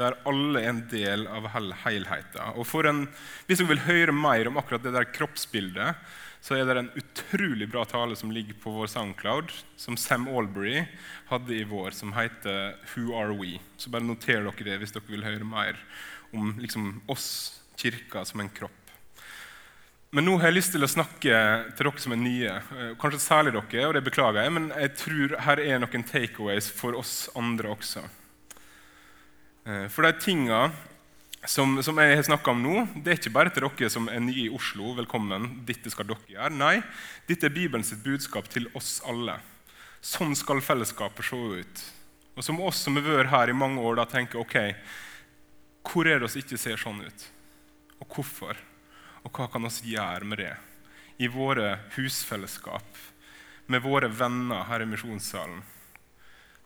der 0.00 0.16
alle 0.24 0.62
er 0.62 0.70
en 0.72 0.86
del 0.88 1.26
av 1.28 1.50
helheten. 1.52 2.56
Og 2.56 2.86
en, 2.88 3.04
Hvis 3.44 3.60
dere 3.60 3.68
vil 3.74 3.84
høre 3.84 4.16
mer 4.16 4.48
om 4.48 4.56
akkurat 4.56 4.82
det 4.82 4.94
der 4.96 5.12
kroppsbildet, 5.12 6.00
så 6.40 6.56
er 6.56 6.64
det 6.64 6.76
en 6.80 6.92
utrolig 6.96 7.68
bra 7.68 7.84
tale 7.84 8.16
som 8.16 8.32
ligger 8.32 8.56
på 8.62 8.72
vår 8.72 8.88
SoundCloud, 8.88 9.52
som 9.76 9.96
Sam 10.00 10.26
Albury 10.28 10.86
hadde 11.28 11.52
i 11.54 11.64
vår, 11.68 11.90
som 11.90 12.12
heter 12.16 12.76
'Who 12.80 13.12
Are 13.14 13.36
We?' 13.36 13.60
Så 13.76 13.90
bare 13.90 14.02
noter 14.02 14.40
dere 14.40 14.64
det 14.64 14.78
hvis 14.80 14.92
dere 14.92 15.08
vil 15.08 15.24
høre 15.24 15.44
mer 15.44 15.76
om 16.32 16.56
liksom, 16.58 17.02
oss, 17.08 17.60
kirka, 17.76 18.24
som 18.24 18.40
en 18.40 18.48
kropp. 18.48 18.70
Men 20.12 20.24
nå 20.24 20.38
har 20.38 20.48
jeg 20.48 20.54
lyst 20.54 20.72
til 20.72 20.82
å 20.82 20.90
snakke 20.90 21.34
til 21.76 21.86
dere 21.86 22.00
som 22.02 22.12
er 22.12 22.16
nye, 22.16 22.54
eh, 22.56 22.94
kanskje 22.98 23.20
særlig 23.20 23.52
dere, 23.52 23.86
og 23.86 23.94
det 23.94 24.04
beklager 24.04 24.42
jeg, 24.42 24.52
men 24.52 24.70
jeg 24.70 24.96
tror 24.96 25.40
her 25.40 25.60
er 25.60 25.78
noen 25.78 26.02
takeaways 26.02 26.70
for 26.70 26.96
oss 26.98 27.28
andre 27.36 27.68
også. 27.68 28.02
Eh, 29.66 29.86
for 29.88 30.02
de 30.02 30.12
tinga 30.18 30.72
som, 31.48 31.78
som, 31.82 31.96
jeg 31.96 32.18
har 32.18 32.26
snakka 32.26 32.52
om 32.52 32.58
nå, 32.60 32.82
det 33.00 33.12
er 33.12 33.16
ikke 33.16 33.32
bare 33.32 33.52
til 33.54 33.64
dere 33.64 33.88
som 33.92 34.10
er 34.12 34.20
nye 34.20 34.44
i 34.44 34.52
Oslo. 34.52 34.92
velkommen, 34.98 35.62
dette 35.64 35.88
skal 35.92 36.08
dere 36.10 36.28
gjøre. 36.28 36.52
Nei, 36.52 36.82
dette 37.28 37.48
er 37.48 37.54
Bibelens 37.54 37.94
budskap 38.04 38.48
til 38.52 38.68
oss 38.76 38.98
alle. 39.08 39.38
Sånn 40.04 40.36
skal 40.36 40.60
fellesskapet 40.60 41.24
se 41.24 41.36
ut. 41.36 41.84
Og 42.36 42.44
som 42.44 42.60
oss 42.60 42.82
som 42.84 42.96
har 42.96 43.06
vært 43.06 43.32
her 43.32 43.52
i 43.52 43.56
mange 43.56 43.80
år, 43.80 43.96
da 43.96 44.04
tenker 44.08 44.40
ok, 44.40 44.56
hvor 45.88 46.08
er 46.08 46.20
det 46.20 46.28
oss 46.28 46.36
ikke 46.36 46.60
ser 46.60 46.76
sånn 46.80 47.00
ut? 47.00 47.24
Og 48.04 48.18
hvorfor? 48.18 48.60
Og 49.24 49.32
hva 49.32 49.48
kan 49.52 49.64
oss 49.64 49.80
gjøre 49.84 50.28
med 50.28 50.42
det? 50.42 50.52
I 51.20 51.28
våre 51.28 51.78
husfellesskap, 51.96 53.00
med 53.66 53.84
våre 53.84 54.12
venner 54.12 54.68
her 54.68 54.84
i 54.84 54.90
misjonssalen. 54.92 55.64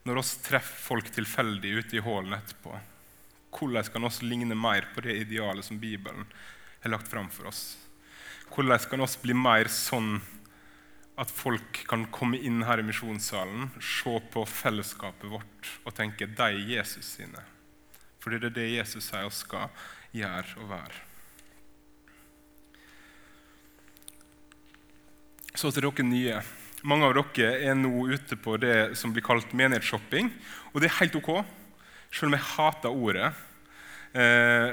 Når 0.03 0.19
oss 0.19 0.35
treffer 0.43 0.83
folk 0.83 1.07
tilfeldig 1.15 1.77
ute 1.79 1.97
i 1.97 2.03
hallen 2.03 2.35
etterpå 2.35 2.75
hvordan 3.55 3.87
kan 3.91 4.03
oss 4.03 4.21
ligne 4.21 4.55
mer 4.55 4.87
på 4.93 5.03
det 5.05 5.15
idealet 5.23 5.65
som 5.65 5.79
Bibelen 5.79 6.25
har 6.81 6.91
lagt 6.91 7.07
fram 7.07 7.29
for 7.31 7.47
oss? 7.51 7.77
Hvordan 8.51 8.79
kan 8.89 9.01
oss 9.05 9.17
bli 9.21 9.33
mer 9.33 9.69
sånn 9.71 10.19
at 11.15 11.31
folk 11.31 11.85
kan 11.87 12.05
komme 12.11 12.37
inn 12.43 12.65
her 12.67 12.81
i 12.81 12.85
misjonssalen, 12.85 13.69
se 13.79 14.19
på 14.33 14.43
fellesskapet 14.49 15.31
vårt 15.31 15.71
og 15.85 15.95
tenke 15.95 16.27
de 16.27 16.49
er 16.51 16.61
Jesus 16.75 17.15
sine? 17.17 17.41
Fordi 18.19 18.41
det 18.41 18.51
er 18.51 18.57
det 18.59 18.69
Jesus 18.73 19.09
sier 19.11 19.27
oss 19.27 19.43
skal 19.45 19.69
gjøre 20.15 20.59
og 20.61 20.71
være. 20.71 21.03
Så 25.55 25.71
til 25.71 25.85
dere 25.85 26.03
nye. 26.03 26.39
Mange 26.83 27.07
av 27.07 27.15
dere 27.15 27.61
er 27.63 27.77
nå 27.79 28.07
ute 28.11 28.35
på 28.35 28.57
det 28.59 28.97
som 28.99 29.13
blir 29.15 29.23
kalt 29.25 29.53
menighetsshopping. 29.55 30.27
Og 30.73 30.81
det 30.81 30.89
er 30.89 30.97
helt 30.99 31.15
ok, 31.21 31.29
selv 32.11 32.29
om 32.29 32.35
jeg 32.35 32.47
hater 32.49 32.97
ordet. 33.05 33.29
Eh, 34.15 34.71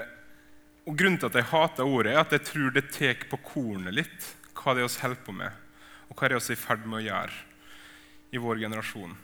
og 0.87 0.94
Grunnen 0.98 1.18
til 1.18 1.31
at 1.31 1.38
jeg 1.38 1.50
hater 1.50 1.88
ordet, 1.88 2.12
er 2.12 2.22
at 2.22 2.33
jeg 2.35 2.46
tror 2.46 2.70
det 2.74 2.88
tar 2.94 3.26
på 3.31 3.38
kornet 3.42 3.94
litt 3.94 4.31
hva 4.59 4.76
det 4.76 4.85
er 4.85 4.90
vi 4.90 5.02
holder 5.02 5.24
på 5.26 5.35
med, 5.35 5.59
og 6.09 6.14
hva 6.18 6.31
det 6.31 6.38
er 6.38 6.46
vi 6.46 6.55
i 6.55 6.62
ferd 6.62 6.87
med 6.87 7.00
å 7.00 7.07
gjøre 7.07 7.38
i 8.33 8.40
vår 8.42 8.62
generasjon. 8.62 9.14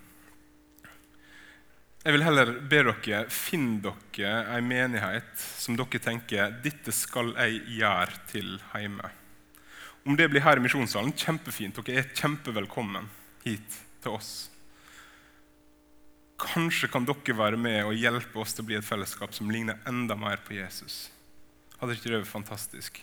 Jeg 2.04 2.14
vil 2.14 2.24
heller 2.24 2.52
be 2.70 2.82
dere 2.86 3.24
finne 3.32 3.92
dere 4.16 4.34
en 4.56 4.68
menighet 4.68 5.32
som 5.60 5.76
dere 5.78 6.00
tenker 6.02 6.54
dette 6.64 6.94
skal 6.94 7.34
jeg 7.36 7.62
gjøre 7.78 8.20
til 8.30 8.54
hjemme. 8.72 9.10
Om 10.08 10.16
det 10.16 10.28
blir 10.32 10.44
her 10.44 10.56
i 10.56 10.62
Misjonssalen, 10.64 11.12
kjempefint. 11.12 11.82
Dere 11.84 12.00
er 12.00 12.14
kjempevelkommen 12.16 13.10
hit 13.44 13.82
til 14.00 14.14
oss. 14.14 14.48
Kanskje 16.38 16.90
kan 16.92 17.06
dere 17.06 17.34
være 17.36 17.58
med 17.58 17.82
og 17.82 17.98
hjelpe 17.98 18.38
oss 18.38 18.54
til 18.54 18.62
å 18.62 18.68
bli 18.68 18.78
et 18.78 18.86
fellesskap 18.86 19.34
som 19.34 19.50
ligner 19.50 19.80
enda 19.90 20.14
mer 20.18 20.38
på 20.46 20.54
Jesus. 20.54 21.08
Hadde 21.80 21.96
ikke 21.96 22.10
det 22.10 22.20
vært 22.20 22.30
fantastisk? 22.30 23.00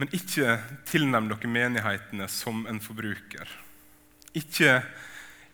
Men 0.00 0.10
ikke 0.16 0.58
tilnærm 0.90 1.30
dere 1.30 1.48
menighetene 1.48 2.28
som 2.28 2.64
en 2.68 2.80
forbruker. 2.82 3.48
Ikke, 4.34 4.82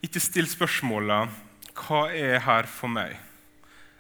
ikke 0.03 0.23
still 0.23 0.49
spørsmåla 0.49 1.29
'Hva 1.75 2.11
er 2.15 2.41
her 2.41 2.67
for 2.67 2.89
meg?' 2.89 3.19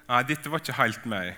Nei, 0.08 0.22
dette 0.26 0.50
var 0.50 0.58
ikke 0.58 0.74
helt 0.74 1.04
meg. 1.06 1.36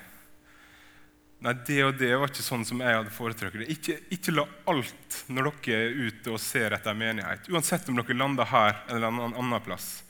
Nei, 1.42 1.56
det 1.66 1.80
og 1.82 1.96
det 1.98 2.12
var 2.14 2.30
ikke 2.30 2.44
sånn 2.44 2.62
som 2.62 2.78
jeg 2.84 2.94
hadde 2.94 3.10
foretrukket 3.10 3.64
det. 3.64 3.74
Ikke, 3.74 3.96
ikke 4.14 4.34
la 4.34 4.44
alt 4.70 5.16
når 5.26 5.48
dere 5.64 5.78
er 5.88 5.96
ute 6.06 6.30
og 6.30 6.38
ser 6.38 6.76
etter 6.76 6.94
menighet, 6.94 7.48
uansett 7.50 7.88
om 7.90 7.98
dere 7.98 8.14
lander 8.14 8.46
her 8.46 8.76
eller 8.86 9.10
en 9.10 9.34
annen 9.40 9.64
plass. 9.64 10.04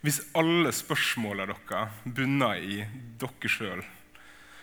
Hvis 0.00 0.22
alle 0.32 0.72
spørsmåla 0.72 1.44
dere 1.50 1.82
bunner 2.04 2.62
i 2.64 2.78
dere 3.20 3.50
sjøl, 3.52 3.82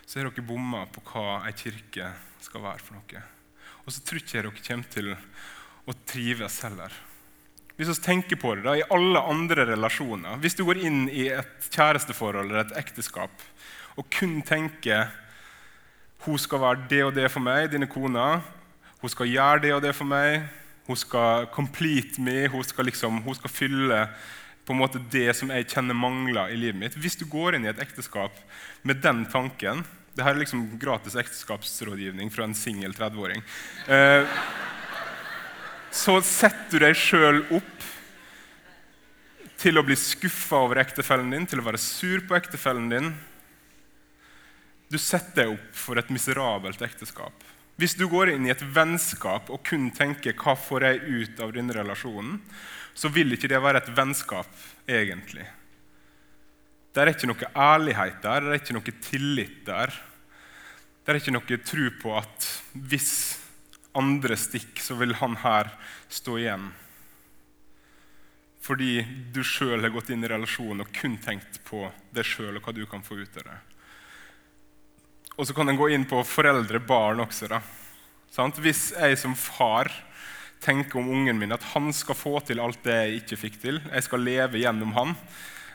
så 0.02 0.18
har 0.18 0.26
dere 0.32 0.46
bomma 0.48 0.86
på 0.90 1.04
hva 1.12 1.44
ei 1.46 1.54
kirke 1.54 2.10
skal 2.42 2.64
være 2.66 2.82
for 2.82 2.98
noe. 2.98 3.22
Og 3.86 3.94
så 3.94 4.02
tror 4.02 4.18
ikke 4.18 4.40
jeg 4.40 4.48
dere 4.48 4.64
kommer 4.66 4.90
til 4.96 5.12
å 5.14 5.96
trives 6.08 6.58
heller. 6.66 6.98
Hvis 7.78 7.92
vi 7.92 7.96
tenker 8.08 8.42
på 8.42 8.56
det 8.58 8.66
da, 8.66 8.74
i 8.74 8.86
alle 8.90 9.20
andre 9.22 9.68
relasjoner 9.68 10.40
Hvis 10.42 10.56
du 10.58 10.64
går 10.66 10.80
inn 10.82 11.04
i 11.14 11.28
et 11.30 11.68
kjæresteforhold 11.70 12.48
eller 12.48 12.64
et 12.64 12.74
ekteskap 12.80 13.44
og 13.98 14.06
kun 14.14 14.40
tenker 14.46 15.12
hun 16.28 16.40
skal 16.40 16.60
være 16.60 16.86
det 16.90 17.02
og 17.06 17.14
det 17.16 17.28
for 17.32 17.44
meg, 17.44 17.70
dine 17.72 17.88
kona. 17.90 18.40
Hun 19.00 19.12
skal 19.12 19.30
gjøre 19.30 19.62
det 19.64 19.74
og 19.76 19.84
det 19.84 19.94
for 19.96 20.08
meg. 20.08 20.44
Hun 20.88 20.98
skal 20.98 21.48
complete 21.54 22.20
me. 22.20 22.46
Hun 22.52 22.64
skal, 22.64 22.88
liksom, 22.88 23.22
hun 23.24 23.36
skal 23.38 23.52
fylle 23.52 24.02
på 24.68 24.74
en 24.74 24.82
måte 24.82 25.00
det 25.12 25.30
som 25.36 25.48
jeg 25.52 25.68
kjenner 25.70 25.96
mangler 25.96 26.52
i 26.52 26.58
livet 26.60 26.80
mitt. 26.80 26.96
Hvis 27.00 27.16
du 27.16 27.24
går 27.28 27.56
inn 27.56 27.64
i 27.64 27.72
et 27.72 27.80
ekteskap 27.80 28.36
med 28.84 29.00
den 29.04 29.24
tanken 29.32 29.86
det 30.18 30.24
her 30.26 30.34
er 30.34 30.42
liksom 30.42 30.64
gratis 30.82 31.14
ekteskapsrådgivning 31.14 32.32
fra 32.34 32.42
en 32.48 32.56
singel 32.58 32.90
30-åring. 32.90 33.38
Eh, 33.86 34.26
så 35.94 36.16
setter 36.26 36.72
du 36.74 36.82
deg 36.82 36.98
sjøl 36.98 37.44
opp 37.54 37.84
til 39.62 39.78
å 39.78 39.84
bli 39.86 39.94
skuffa 39.98 40.58
over 40.66 40.80
ektefellen 40.82 41.30
din, 41.30 41.46
til 41.46 41.62
å 41.62 41.66
være 41.68 41.78
sur 41.78 42.24
på 42.26 42.34
ektefellen 42.34 42.90
din. 42.90 43.12
Du 44.88 44.96
setter 44.98 45.44
deg 45.44 45.54
opp 45.56 45.76
for 45.76 46.00
et 46.00 46.10
miserabelt 46.12 46.80
ekteskap. 46.84 47.44
Hvis 47.78 47.94
du 47.94 48.08
går 48.10 48.32
inn 48.32 48.48
i 48.48 48.50
et 48.50 48.62
vennskap 48.74 49.50
og 49.54 49.62
kun 49.62 49.90
tenker 49.94 50.32
'hva 50.32 50.56
får 50.56 50.82
jeg 50.82 51.02
ut 51.06 51.40
av 51.40 51.52
denne 51.52 51.74
relasjonen', 51.76 52.40
så 52.94 53.08
vil 53.08 53.32
ikke 53.32 53.48
det 53.48 53.62
være 53.62 53.78
et 53.78 53.94
vennskap 53.94 54.48
egentlig. 54.88 55.46
Det 56.92 57.02
er 57.02 57.12
ikke 57.12 57.28
noe 57.30 57.50
ærlighet 57.54 58.22
der, 58.22 58.40
det 58.40 58.48
er 58.48 58.58
ikke 58.58 58.74
noe 58.74 58.94
tillit 59.02 59.64
der. 59.66 59.92
Det 61.04 61.14
er 61.14 61.20
ikke 61.20 61.36
noe 61.36 61.58
tro 61.62 61.90
på 62.02 62.16
at 62.18 62.48
hvis 62.74 63.38
andre 63.94 64.36
stikker, 64.36 64.82
så 64.82 64.94
vil 64.98 65.14
han 65.14 65.36
her 65.36 65.70
stå 66.08 66.38
igjen. 66.38 66.72
Fordi 68.60 69.06
du 69.32 69.44
sjøl 69.46 69.80
har 69.80 69.94
gått 69.94 70.10
inn 70.10 70.24
i 70.24 70.28
relasjonen 70.28 70.80
og 70.80 70.92
kun 70.92 71.16
tenkt 71.22 71.62
på 71.68 71.86
deg 72.12 72.26
sjøl 72.26 72.56
og 72.56 72.62
hva 72.66 72.74
du 72.74 72.84
kan 72.90 73.02
få 73.02 73.20
ut 73.22 73.38
av 73.38 73.44
det. 73.44 73.58
Og 75.38 75.46
så 75.46 75.54
kan 75.54 75.70
en 75.70 75.78
gå 75.78 75.88
inn 75.94 76.06
på 76.08 76.20
foreldre-barn 76.26 77.22
også. 77.22 77.48
da. 77.48 77.62
Hvis 78.58 78.90
jeg 78.92 79.18
som 79.18 79.36
far 79.38 79.90
tenker 80.60 80.98
om 80.98 81.08
ungen 81.14 81.38
min 81.38 81.54
at 81.54 81.62
han 81.74 81.92
skal 81.94 82.18
få 82.18 82.40
til 82.42 82.58
alt 82.60 82.82
det 82.82 82.96
jeg 82.96 83.20
ikke 83.22 83.40
fikk 83.44 83.60
til, 83.62 83.78
jeg 83.86 84.02
skal 84.02 84.26
leve 84.26 84.58
gjennom 84.58 84.92
han, 84.96 85.14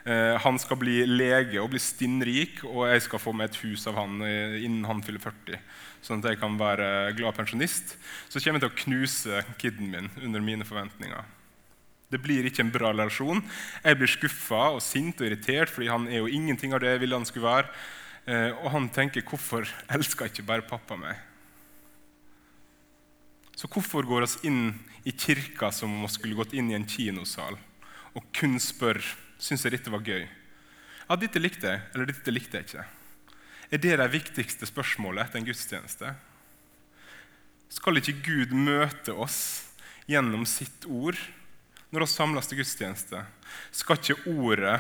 Eh, 0.04 0.36
han 0.40 0.58
skal 0.60 0.80
bli 0.82 0.98
lege 1.08 1.62
og 1.62 1.70
bli 1.72 1.80
stinnrik, 1.80 2.60
og 2.68 2.90
jeg 2.92 3.06
skal 3.06 3.22
få 3.24 3.32
meg 3.36 3.50
et 3.50 3.62
hus 3.62 3.86
av 3.88 3.96
han 4.02 4.20
eh, 4.28 4.60
innen 4.66 4.84
han 4.90 5.04
fyller 5.06 5.24
40. 5.24 5.62
Sånn 6.04 6.20
at 6.20 6.34
jeg 6.34 6.42
kan 6.42 6.58
være 6.60 7.14
glad 7.16 7.38
pensjonist. 7.38 7.96
Så 8.28 8.42
kommer 8.44 8.60
jeg 8.60 8.66
til 8.66 8.74
å 8.74 8.82
knuse 8.82 9.46
kiden 9.62 9.94
min 9.94 10.12
under 10.20 10.44
mine 10.44 10.68
forventninger. 10.68 11.24
Det 12.12 12.20
blir 12.22 12.46
ikke 12.46 12.66
en 12.66 12.74
bra 12.74 12.92
relasjon. 12.92 13.40
Jeg 13.80 13.98
blir 13.98 14.12
skuffa 14.12 14.66
og 14.76 14.84
sint 14.84 15.24
og 15.24 15.30
irritert, 15.30 15.72
fordi 15.72 15.88
han 15.90 16.10
er 16.12 16.20
jo 16.20 16.30
ingenting 16.30 16.76
av 16.76 16.84
det 16.84 16.92
jeg 16.92 17.06
ville 17.06 17.22
han 17.22 17.30
skulle 17.30 17.48
være. 17.48 17.72
Eh, 18.26 18.52
og 18.64 18.72
han 18.72 18.90
tenker 18.90 19.22
'Hvorfor 19.22 19.68
elsker 19.90 20.26
ikke 20.26 20.46
bare 20.48 20.62
pappa 20.62 20.96
meg?' 20.96 21.20
Så 23.56 23.68
hvorfor 23.68 24.06
går 24.08 24.24
oss 24.24 24.38
inn 24.44 24.80
i 25.06 25.12
kirka 25.12 25.72
som 25.72 25.92
om 25.94 26.02
vi 26.02 26.14
skulle 26.14 26.36
gått 26.36 26.54
inn 26.54 26.72
i 26.72 26.76
en 26.76 26.88
kinosal 26.88 27.58
og 28.16 28.24
kun 28.34 28.60
spør 28.60 29.02
Syns 29.44 29.66
jeg 29.66 29.74
dette 29.76 29.92
var 29.92 30.00
gøy? 30.00 30.24
Ja, 31.10 31.16
dette 31.20 31.40
likte 31.42 31.68
jeg, 31.68 31.82
eller 31.94 32.06
dette 32.08 32.32
likte 32.32 32.58
jeg 32.58 32.64
ikke. 32.64 32.86
Er 33.72 33.78
det 33.78 33.98
de 34.00 34.06
viktigste 34.08 34.66
spørsmålet 34.70 35.26
etter 35.26 35.42
en 35.42 35.48
gudstjeneste? 35.50 36.14
Skal 37.68 38.00
ikke 38.00 38.22
Gud 38.24 38.54
møte 38.56 39.12
oss 39.12 39.66
gjennom 40.08 40.46
sitt 40.48 40.86
ord 40.88 41.20
når 41.92 42.06
vi 42.06 42.08
samles 42.14 42.48
til 42.48 42.62
gudstjeneste? 42.62 43.26
Skal 43.76 44.00
ikke 44.00 44.32
ordet 44.32 44.78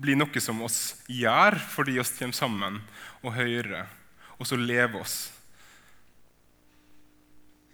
bli 0.00 0.16
noe 0.18 0.42
som 0.42 0.62
oss 0.66 0.96
gjør 1.10 1.56
fordi 1.70 1.98
vi 1.98 2.06
kommer 2.18 2.36
sammen 2.36 2.80
og 3.22 3.36
hører, 3.36 3.86
og 4.38 4.48
så 4.48 4.58
lever 4.58 5.00
oss? 5.00 5.16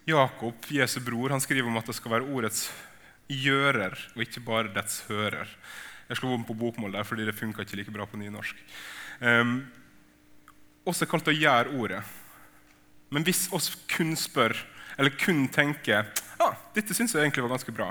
Jakob, 0.09 0.67
Jesu 0.73 0.99
bror, 1.05 1.31
han 1.31 1.43
skriver 1.43 1.69
om 1.69 1.79
at 1.79 1.87
det 1.87 1.97
skal 1.97 2.17
være 2.17 2.29
ordets 2.33 2.69
gjører, 3.31 3.95
og 4.17 4.25
ikke 4.25 4.43
bare 4.43 4.73
dets 4.75 5.05
hører. 5.09 5.49
Jeg 6.09 6.19
slo 6.19 6.33
om 6.35 6.45
på 6.47 6.57
bokmål 6.59 6.97
der 6.97 7.07
fordi 7.07 7.29
det 7.29 7.37
funka 7.39 7.63
ikke 7.63 7.79
like 7.79 7.95
bra 7.95 8.07
på 8.09 8.19
nynorsk. 8.19 8.59
Um, 9.21 9.61
også 10.89 11.07
kalt 11.07 11.29
å 11.31 11.37
gjøre 11.37 11.77
ordet. 11.79 12.01
Men 13.15 13.27
hvis 13.27 13.47
oss 13.55 13.71
kun 13.91 14.17
spør, 14.19 14.57
eller 14.99 15.15
kun 15.19 15.47
tenker 15.53 16.09
ah, 16.41 16.57
dette 16.75 16.95
syns 16.97 17.15
jeg 17.15 17.23
egentlig 17.23 17.45
var 17.45 17.55
ganske 17.55 17.75
bra, 17.75 17.91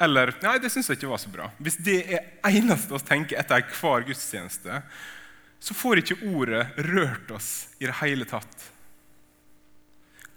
eller 0.00 0.32
nei, 0.40 0.56
det 0.62 0.70
syns 0.72 0.88
jeg 0.88 0.96
ikke 0.98 1.10
var 1.10 1.20
så 1.20 1.30
bra 1.32 1.50
Hvis 1.60 1.76
det 1.84 1.98
er 2.16 2.28
eneste 2.48 2.94
vi 2.94 3.00
tenker 3.04 3.40
etter 3.40 3.66
hver 3.76 4.06
gudstjeneste, 4.08 4.82
så 5.60 5.76
får 5.76 6.00
ikke 6.00 6.20
ordet 6.32 6.62
rørt 6.88 7.32
oss 7.36 7.50
i 7.78 7.84
det 7.84 7.98
hele 8.00 8.24
tatt. 8.24 8.70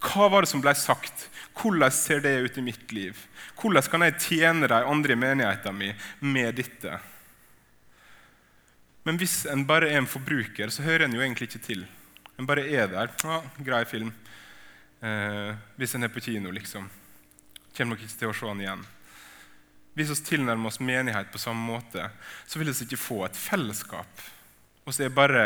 Hva 0.04 0.28
var 0.28 0.44
det 0.44 0.50
som 0.50 0.60
ble 0.60 0.74
sagt? 0.76 1.28
Hvordan 1.56 1.92
ser 1.94 2.20
det 2.20 2.34
ut 2.44 2.58
i 2.60 2.64
mitt 2.66 2.92
liv? 2.92 3.16
Hvordan 3.56 3.88
kan 3.88 4.04
jeg 4.04 4.20
tjene 4.20 4.68
de 4.68 4.80
andre 4.84 5.16
i 5.16 5.20
menigheten 5.20 5.78
min 5.78 6.04
med 6.20 6.58
dette? 6.60 6.98
Men 9.04 9.20
hvis 9.20 9.44
en 9.48 9.64
bare 9.68 9.90
er 9.92 10.00
en 10.00 10.08
forbruker, 10.08 10.68
så 10.72 10.84
hører 10.84 11.06
en 11.06 11.16
jo 11.16 11.24
egentlig 11.24 11.48
ikke 11.48 11.64
til. 11.64 11.86
En 12.40 12.48
bare 12.48 12.64
er 12.68 12.88
der. 12.92 13.12
Ja, 13.24 13.40
grei 13.64 13.84
film. 13.88 14.12
Eh, 15.04 15.50
hvis 15.76 15.94
en 15.96 16.04
er 16.04 16.12
på 16.12 16.22
kino, 16.24 16.52
liksom. 16.52 16.88
Kommer 17.76 17.94
nok 17.94 18.04
ikke 18.04 18.20
til 18.20 18.32
å 18.32 18.36
se 18.36 18.48
den 18.48 18.62
igjen. 18.64 18.84
Hvis 19.94 20.10
vi 20.10 20.20
tilnærmer 20.32 20.72
oss 20.72 20.82
menighet 20.82 21.30
på 21.30 21.38
samme 21.38 21.62
måte, 21.62 22.08
så 22.46 22.58
vil 22.58 22.72
vi 22.72 22.86
ikke 22.86 22.98
få 22.98 23.24
et 23.28 23.38
fellesskap. 23.38 24.22
Så 24.90 25.06
er 25.06 25.14
bare 25.14 25.44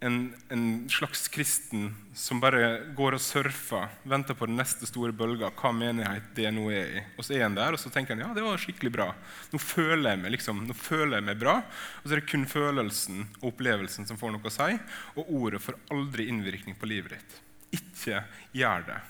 en, 0.00 0.34
en, 0.48 0.88
slags 0.90 1.28
kristen 1.28 1.94
som 2.14 2.40
bare 2.40 2.80
går 2.96 3.16
og 3.16 3.22
surfer, 3.22 3.88
venter 4.04 4.36
på 4.36 4.48
den 4.48 4.58
neste 4.60 4.88
store 4.88 5.14
bølga, 5.16 5.48
hva 5.56 5.72
menighet 5.72 6.28
det 6.36 6.50
nå 6.52 6.66
er 6.72 6.92
i. 6.98 7.02
Og 7.16 7.24
så 7.24 7.36
er 7.36 7.46
han 7.46 7.56
der, 7.56 7.76
og 7.76 7.80
så 7.80 7.92
tenker 7.92 8.14
han 8.16 8.26
ja, 8.26 8.32
det 8.36 8.44
var 8.44 8.60
skikkelig 8.60 8.92
bra. 8.92 9.08
Nå 9.52 9.60
føler 9.62 10.12
jeg 10.12 10.22
meg 10.22 10.36
liksom, 10.36 10.62
nå 10.68 10.76
føler 10.76 11.18
jeg 11.18 11.28
meg 11.30 11.40
bra. 11.40 11.56
Og 12.02 12.06
så 12.06 12.16
er 12.16 12.22
det 12.22 12.30
kun 12.30 12.46
følelsen 12.50 13.24
og 13.40 13.50
opplevelsen 13.52 14.08
som 14.08 14.20
får 14.20 14.36
noe 14.36 14.48
å 14.48 14.54
si. 14.54 14.70
Og 15.16 15.34
ordet 15.40 15.64
får 15.64 15.80
aldri 15.94 16.28
innvirkning 16.32 16.76
på 16.78 16.90
livet 16.92 17.16
ditt. 17.16 17.40
Ikke 17.80 18.22
gjør 18.56 18.88
det. 18.92 19.00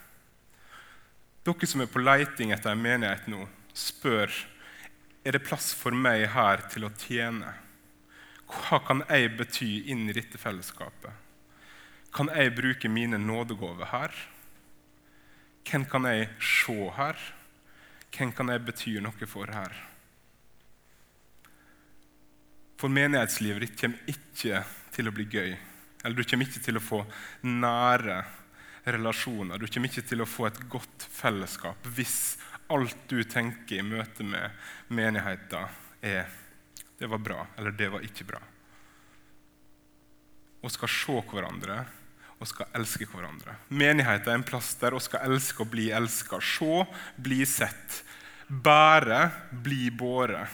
Dere 1.47 1.69
som 1.69 1.83
er 1.83 1.91
på 1.91 2.03
leiting 2.03 2.51
etter 2.51 2.73
en 2.73 2.83
menighet 2.83 3.27
nå, 3.31 3.45
spør 3.77 4.33
er 5.27 5.35
det 5.35 5.43
plass 5.45 5.73
for 5.75 5.95
meg 5.95 6.25
her 6.33 6.63
til 6.71 6.87
å 6.87 6.93
tjene. 6.97 7.51
Hva 8.47 8.79
kan 8.87 9.03
jeg 9.09 9.33
bety 9.37 9.71
inn 9.91 10.07
i 10.07 10.15
dette 10.15 10.39
fellesskapet? 10.39 11.11
Kan 12.15 12.31
jeg 12.31 12.55
bruke 12.55 12.89
mine 12.89 13.19
nådegaver 13.19 13.91
her? 13.91 14.15
Hvem 15.67 15.83
kan 15.91 16.07
jeg 16.07 16.29
se 16.39 16.77
her? 16.95 17.19
Hvem 18.15 18.31
kan 18.33 18.53
jeg 18.53 18.63
bety 18.63 18.95
noe 19.03 19.27
for 19.27 19.51
her? 19.51 19.75
For 22.77 22.93
menighetslivet 22.93 23.65
ditt 23.65 23.79
kommer 23.81 24.13
ikke 24.13 24.63
til 24.95 25.09
å 25.09 25.13
bli 25.13 25.27
gøy. 25.27 25.55
Eller 26.05 26.15
du 26.15 26.23
kommer 26.23 26.47
ikke 26.47 26.63
til 26.63 26.79
å 26.79 26.83
få 26.83 27.01
nære 27.43 28.21
relasjoner. 28.87 29.59
Du 29.59 29.67
kommer 29.67 29.91
ikke 29.91 30.07
til 30.07 30.23
å 30.23 30.29
få 30.29 30.47
et 30.47 30.59
godt 30.71 31.07
fellesskap 31.11 31.89
hvis 31.97 32.37
alt 32.69 32.97
du 33.07 33.21
tenker 33.23 33.79
i 33.79 33.85
møte 33.85 34.23
med 34.23 34.51
menigheten, 34.89 35.67
er 36.01 36.27
'det 36.99 37.07
var 37.09 37.17
bra' 37.17 37.47
eller 37.57 37.71
'det 37.71 37.91
var 37.91 38.01
ikke 38.01 38.25
bra'. 38.25 38.43
Og 40.63 40.71
skal 40.71 40.89
se 40.89 41.21
hverandre 41.21 41.85
og 42.39 42.47
skal 42.47 42.69
elske 42.73 43.05
hverandre. 43.05 43.55
Menigheten 43.69 44.29
er 44.29 44.35
en 44.35 44.43
plass 44.43 44.75
der 44.75 44.91
vi 44.91 44.99
skal 44.99 45.31
elske 45.31 45.63
og 45.63 45.71
bli 45.71 45.89
elska. 45.91 46.39
Se, 46.41 46.85
bli 47.17 47.45
sett. 47.45 48.03
Bære, 48.47 49.31
bli 49.51 49.89
båret. 49.89 50.47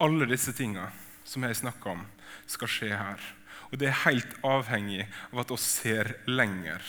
Alle 0.00 0.26
disse 0.26 0.52
tingene 0.52 0.90
som 1.24 1.42
jeg 1.42 1.56
snakker 1.56 1.90
om, 1.90 2.06
skal 2.46 2.68
skje 2.68 2.96
her. 2.96 3.20
Og 3.70 3.78
det 3.78 3.90
er 3.90 4.04
helt 4.06 4.32
avhengig 4.42 5.04
av 5.32 5.44
at 5.44 5.50
vi 5.50 5.56
ser 5.62 6.14
lenger 6.26 6.82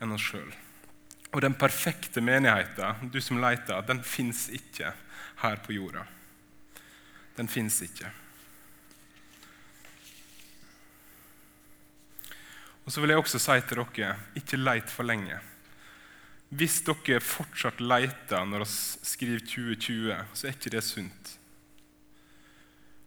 enn 0.00 0.14
oss 0.16 0.24
sjøl. 0.32 0.63
Og 1.34 1.42
den 1.42 1.56
perfekte 1.58 2.22
menigheten, 2.22 3.10
du 3.10 3.18
som 3.20 3.40
leter, 3.42 3.82
den 3.88 4.02
fins 4.06 4.46
ikke 4.54 4.92
her 5.42 5.62
på 5.64 5.74
jorda. 5.74 6.04
Den 7.34 7.50
fins 7.50 7.80
ikke. 7.82 8.10
Og 12.84 12.92
så 12.92 13.00
vil 13.00 13.14
jeg 13.14 13.18
også 13.18 13.40
si 13.40 13.56
til 13.66 13.82
dere 13.96 14.14
ikke 14.38 14.60
leit 14.60 14.92
for 14.92 15.08
lenge. 15.08 15.40
Hvis 16.54 16.82
dere 16.86 17.18
fortsatt 17.24 17.80
leter 17.82 18.44
når 18.46 18.62
vi 18.62 19.08
skriver 19.10 19.42
2020, 19.42 20.18
så 20.34 20.46
er 20.46 20.54
ikke 20.54 20.74
det 20.76 20.84
sunt. 20.86 21.32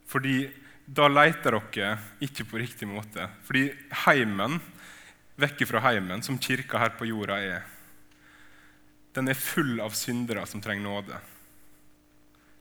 Fordi 0.08 0.50
da 0.84 1.08
leter 1.08 1.56
dere 1.56 1.94
ikke 2.20 2.48
på 2.50 2.60
riktig 2.60 2.90
måte. 2.90 3.30
Fordi 3.48 3.70
heimen, 4.04 4.60
vekk 5.40 5.64
fra 5.70 5.86
heimen, 5.88 6.26
som 6.26 6.42
kirka 6.42 6.82
her 6.82 6.98
på 6.98 7.08
jorda 7.08 7.40
er, 7.40 7.77
den 9.18 9.32
er 9.32 9.40
full 9.40 9.80
av 9.82 9.96
syndere 9.98 10.46
som 10.46 10.62
trenger 10.62 10.84
nåde. 10.86 11.18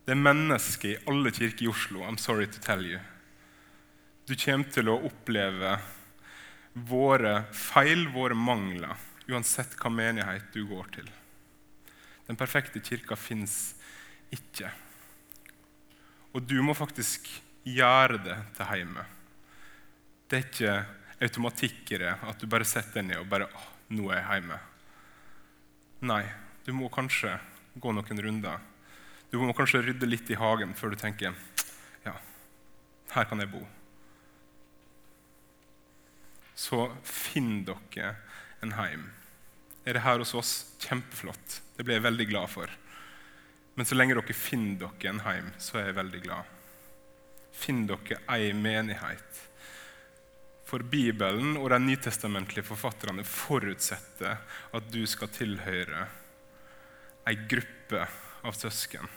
Det 0.07 0.14
er 0.14 0.23
mennesker 0.23 0.88
i 0.88 1.01
alle 1.11 1.33
kirker 1.35 1.66
i 1.66 1.69
Oslo. 1.69 2.01
I'm 2.01 2.16
sorry 2.16 2.47
to 2.49 2.62
tell 2.64 2.87
you. 2.87 3.01
Du 4.25 4.33
kommer 4.40 4.71
til 4.73 4.88
å 4.88 4.95
oppleve 5.05 5.75
våre 6.88 7.35
feil, 7.53 8.07
våre 8.14 8.38
mangler, 8.38 8.97
uansett 9.29 9.77
hva 9.77 9.92
menighet 9.92 10.49
du 10.55 10.62
går 10.71 10.88
til. 10.95 11.11
Den 12.27 12.40
perfekte 12.40 12.81
kirka 12.81 13.19
fins 13.21 13.75
ikke. 14.33 14.73
Og 16.33 16.40
du 16.40 16.57
må 16.64 16.73
faktisk 16.79 17.29
gjøre 17.69 18.23
det 18.25 18.38
til 18.57 18.81
hjemme. 18.81 19.05
Det 20.27 20.40
er 20.40 20.49
ikke 20.49 20.79
automatikk 21.29 21.92
i 21.92 22.01
det 22.07 22.16
at 22.16 22.40
du 22.40 22.49
bare 22.49 22.64
setter 22.69 23.03
deg 23.03 23.11
ned 23.12 23.21
og 23.21 23.31
bare 23.31 23.53
nå 23.92 24.09
er 24.09 24.23
jeg 24.23 24.40
hjemme. 24.40 24.61
Nei, 26.07 26.25
du 26.66 26.72
må 26.74 26.88
kanskje 26.90 27.37
gå 27.79 27.92
noen 27.94 28.22
runder. 28.22 28.62
Du 29.31 29.38
må 29.38 29.55
kanskje 29.55 29.85
rydde 29.85 30.09
litt 30.09 30.31
i 30.35 30.38
hagen 30.38 30.74
før 30.74 30.94
du 30.94 30.98
tenker 30.98 31.35
ja, 32.07 32.14
her 33.14 33.29
kan 33.31 33.42
jeg 33.42 33.52
bo. 33.52 33.62
Så 36.57 36.88
finn 37.07 37.62
dere 37.68 38.16
en 38.64 38.74
heim. 38.79 39.07
Er 39.87 39.94
det 39.94 40.02
her 40.02 40.18
hos 40.18 40.35
oss? 40.35 40.52
Kjempeflott. 40.83 41.61
Det 41.76 41.85
blir 41.85 42.00
jeg 42.00 42.07
veldig 42.09 42.29
glad 42.33 42.50
for. 42.50 42.70
Men 43.76 43.87
så 43.87 43.94
lenge 43.94 44.16
dere 44.18 44.35
finner 44.35 44.81
dere 44.87 45.12
en 45.12 45.22
heim, 45.26 45.50
så 45.62 45.79
er 45.79 45.90
jeg 45.90 46.00
veldig 46.00 46.22
glad. 46.24 46.55
Finn 47.55 47.85
dere 47.87 48.22
ei 48.33 48.50
menighet. 48.57 49.42
For 50.66 50.83
Bibelen 50.83 51.55
og 51.61 51.70
de 51.70 51.79
nytestamentlige 51.85 52.66
forfatterne 52.66 53.22
forutsetter 53.22 54.40
at 54.74 54.88
du 54.90 55.05
skal 55.07 55.31
tilhøre 55.31 56.09
ei 57.27 57.37
gruppe 57.49 58.07
av 58.47 58.55
søsken. 58.57 59.09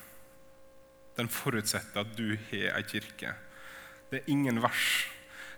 Den 1.18 1.30
forutsetter 1.32 2.02
at 2.04 2.12
du 2.18 2.34
har 2.50 2.76
ei 2.80 2.84
kirke. 2.88 3.36
Det 4.10 4.22
er 4.22 4.32
ingen 4.32 4.62
vers 4.64 5.08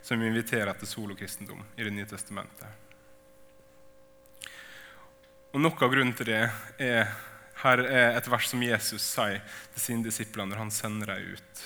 som 0.02 0.22
inviterer 0.22 0.74
til 0.80 0.90
solokristendom 0.90 1.62
i 1.78 1.84
Det 1.84 1.94
nye 1.94 2.10
testamentet. 2.10 2.68
Og 5.52 5.60
Noe 5.62 5.76
av 5.76 5.92
grunnen 5.92 6.16
til 6.16 6.32
det 6.32 6.46
er 6.80 7.12
her 7.62 7.84
er 7.86 8.16
et 8.18 8.28
vers 8.32 8.48
som 8.50 8.64
Jesus 8.64 9.04
sier 9.06 9.42
til 9.76 9.84
sine 9.84 10.06
disipler 10.08 10.48
når 10.50 10.64
han 10.64 10.72
sender 10.74 11.14
dem 11.14 11.36
ut. 11.36 11.64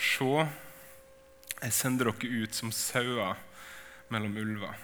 Se, 0.00 0.46
jeg 1.60 1.76
sender 1.76 2.08
dere 2.08 2.44
ut 2.46 2.56
som 2.56 2.72
sauer 2.72 3.36
mellom 4.08 4.38
ulver. 4.40 4.78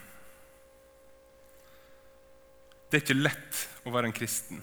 Det 2.87 2.99
er 2.99 3.03
ikke 3.03 3.17
lett 3.17 3.63
å 3.83 3.91
være 3.95 4.11
en 4.11 4.15
kristen. 4.15 4.61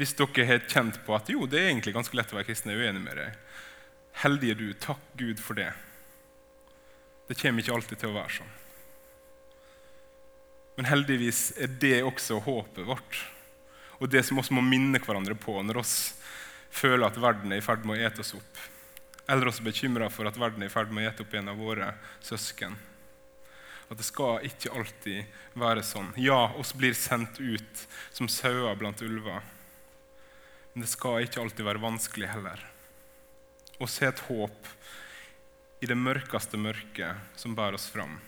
Hvis 0.00 0.14
dere 0.16 0.46
har 0.48 0.62
kjent 0.64 0.96
på 1.04 1.12
at 1.12 1.28
jo, 1.28 1.44
det 1.44 1.58
er 1.60 1.66
egentlig 1.68 1.92
ganske 1.92 2.16
lett 2.16 2.30
å 2.32 2.38
være 2.38 2.48
kristen, 2.48 2.72
jeg 2.72 2.80
er 2.80 2.88
uenig 2.88 3.02
med 3.04 3.18
deg. 3.20 3.34
Heldige 4.22 4.56
du. 4.56 4.70
Takk 4.80 5.02
Gud 5.20 5.42
for 5.44 5.58
det. 5.60 5.68
Det 7.28 7.36
kommer 7.36 7.60
ikke 7.60 7.74
alltid 7.76 8.00
til 8.00 8.08
å 8.08 8.16
være 8.16 8.32
sånn. 8.38 8.54
Men 10.78 10.88
heldigvis 10.88 11.42
er 11.60 11.68
det 11.82 11.98
også 12.08 12.40
håpet 12.46 12.88
vårt, 12.88 13.20
og 14.00 14.08
det 14.08 14.24
som 14.24 14.40
vi 14.40 14.56
må 14.56 14.64
minne 14.64 15.02
hverandre 15.04 15.36
på 15.36 15.58
når 15.60 15.82
vi 15.82 15.86
føler 16.80 17.04
at 17.10 17.20
verden 17.20 17.52
er 17.52 17.60
i 17.60 17.66
ferd 17.66 17.84
med 17.84 17.98
å 18.00 18.08
ete 18.08 18.24
oss 18.24 18.32
opp, 18.38 18.64
eller 19.28 19.52
oss 19.52 19.60
bekymra 19.60 20.08
for 20.08 20.30
at 20.30 20.40
verden 20.40 20.64
er 20.64 20.72
i 20.72 20.72
ferd 20.72 20.88
med 20.88 21.04
å 21.04 21.10
ete 21.10 21.26
opp 21.26 21.36
en 21.36 21.52
av 21.52 21.60
våre 21.60 21.92
søsken. 22.24 22.78
At 23.90 24.00
det 24.00 24.08
skal 24.08 24.48
ikke 24.48 24.72
alltid 24.80 25.58
være 25.60 25.84
sånn. 25.84 26.14
Ja, 26.16 26.46
oss 26.56 26.72
blir 26.72 26.96
sendt 26.96 27.36
ut 27.42 27.86
som 28.16 28.32
sauer 28.32 28.80
blant 28.80 29.04
ulver. 29.04 29.44
Men 30.72 30.84
det 30.84 30.90
skal 30.92 31.24
ikke 31.24 31.42
alltid 31.42 31.66
være 31.66 31.82
vanskelig 31.82 32.30
heller. 32.30 32.62
Å 33.80 33.88
se 33.90 34.06
et 34.06 34.22
håp 34.28 34.68
i 35.80 35.88
det 35.88 35.96
mørkeste 35.96 36.60
mørket 36.60 37.40
som 37.40 37.56
bærer 37.56 37.78
oss 37.78 37.88
fram. 37.90 38.18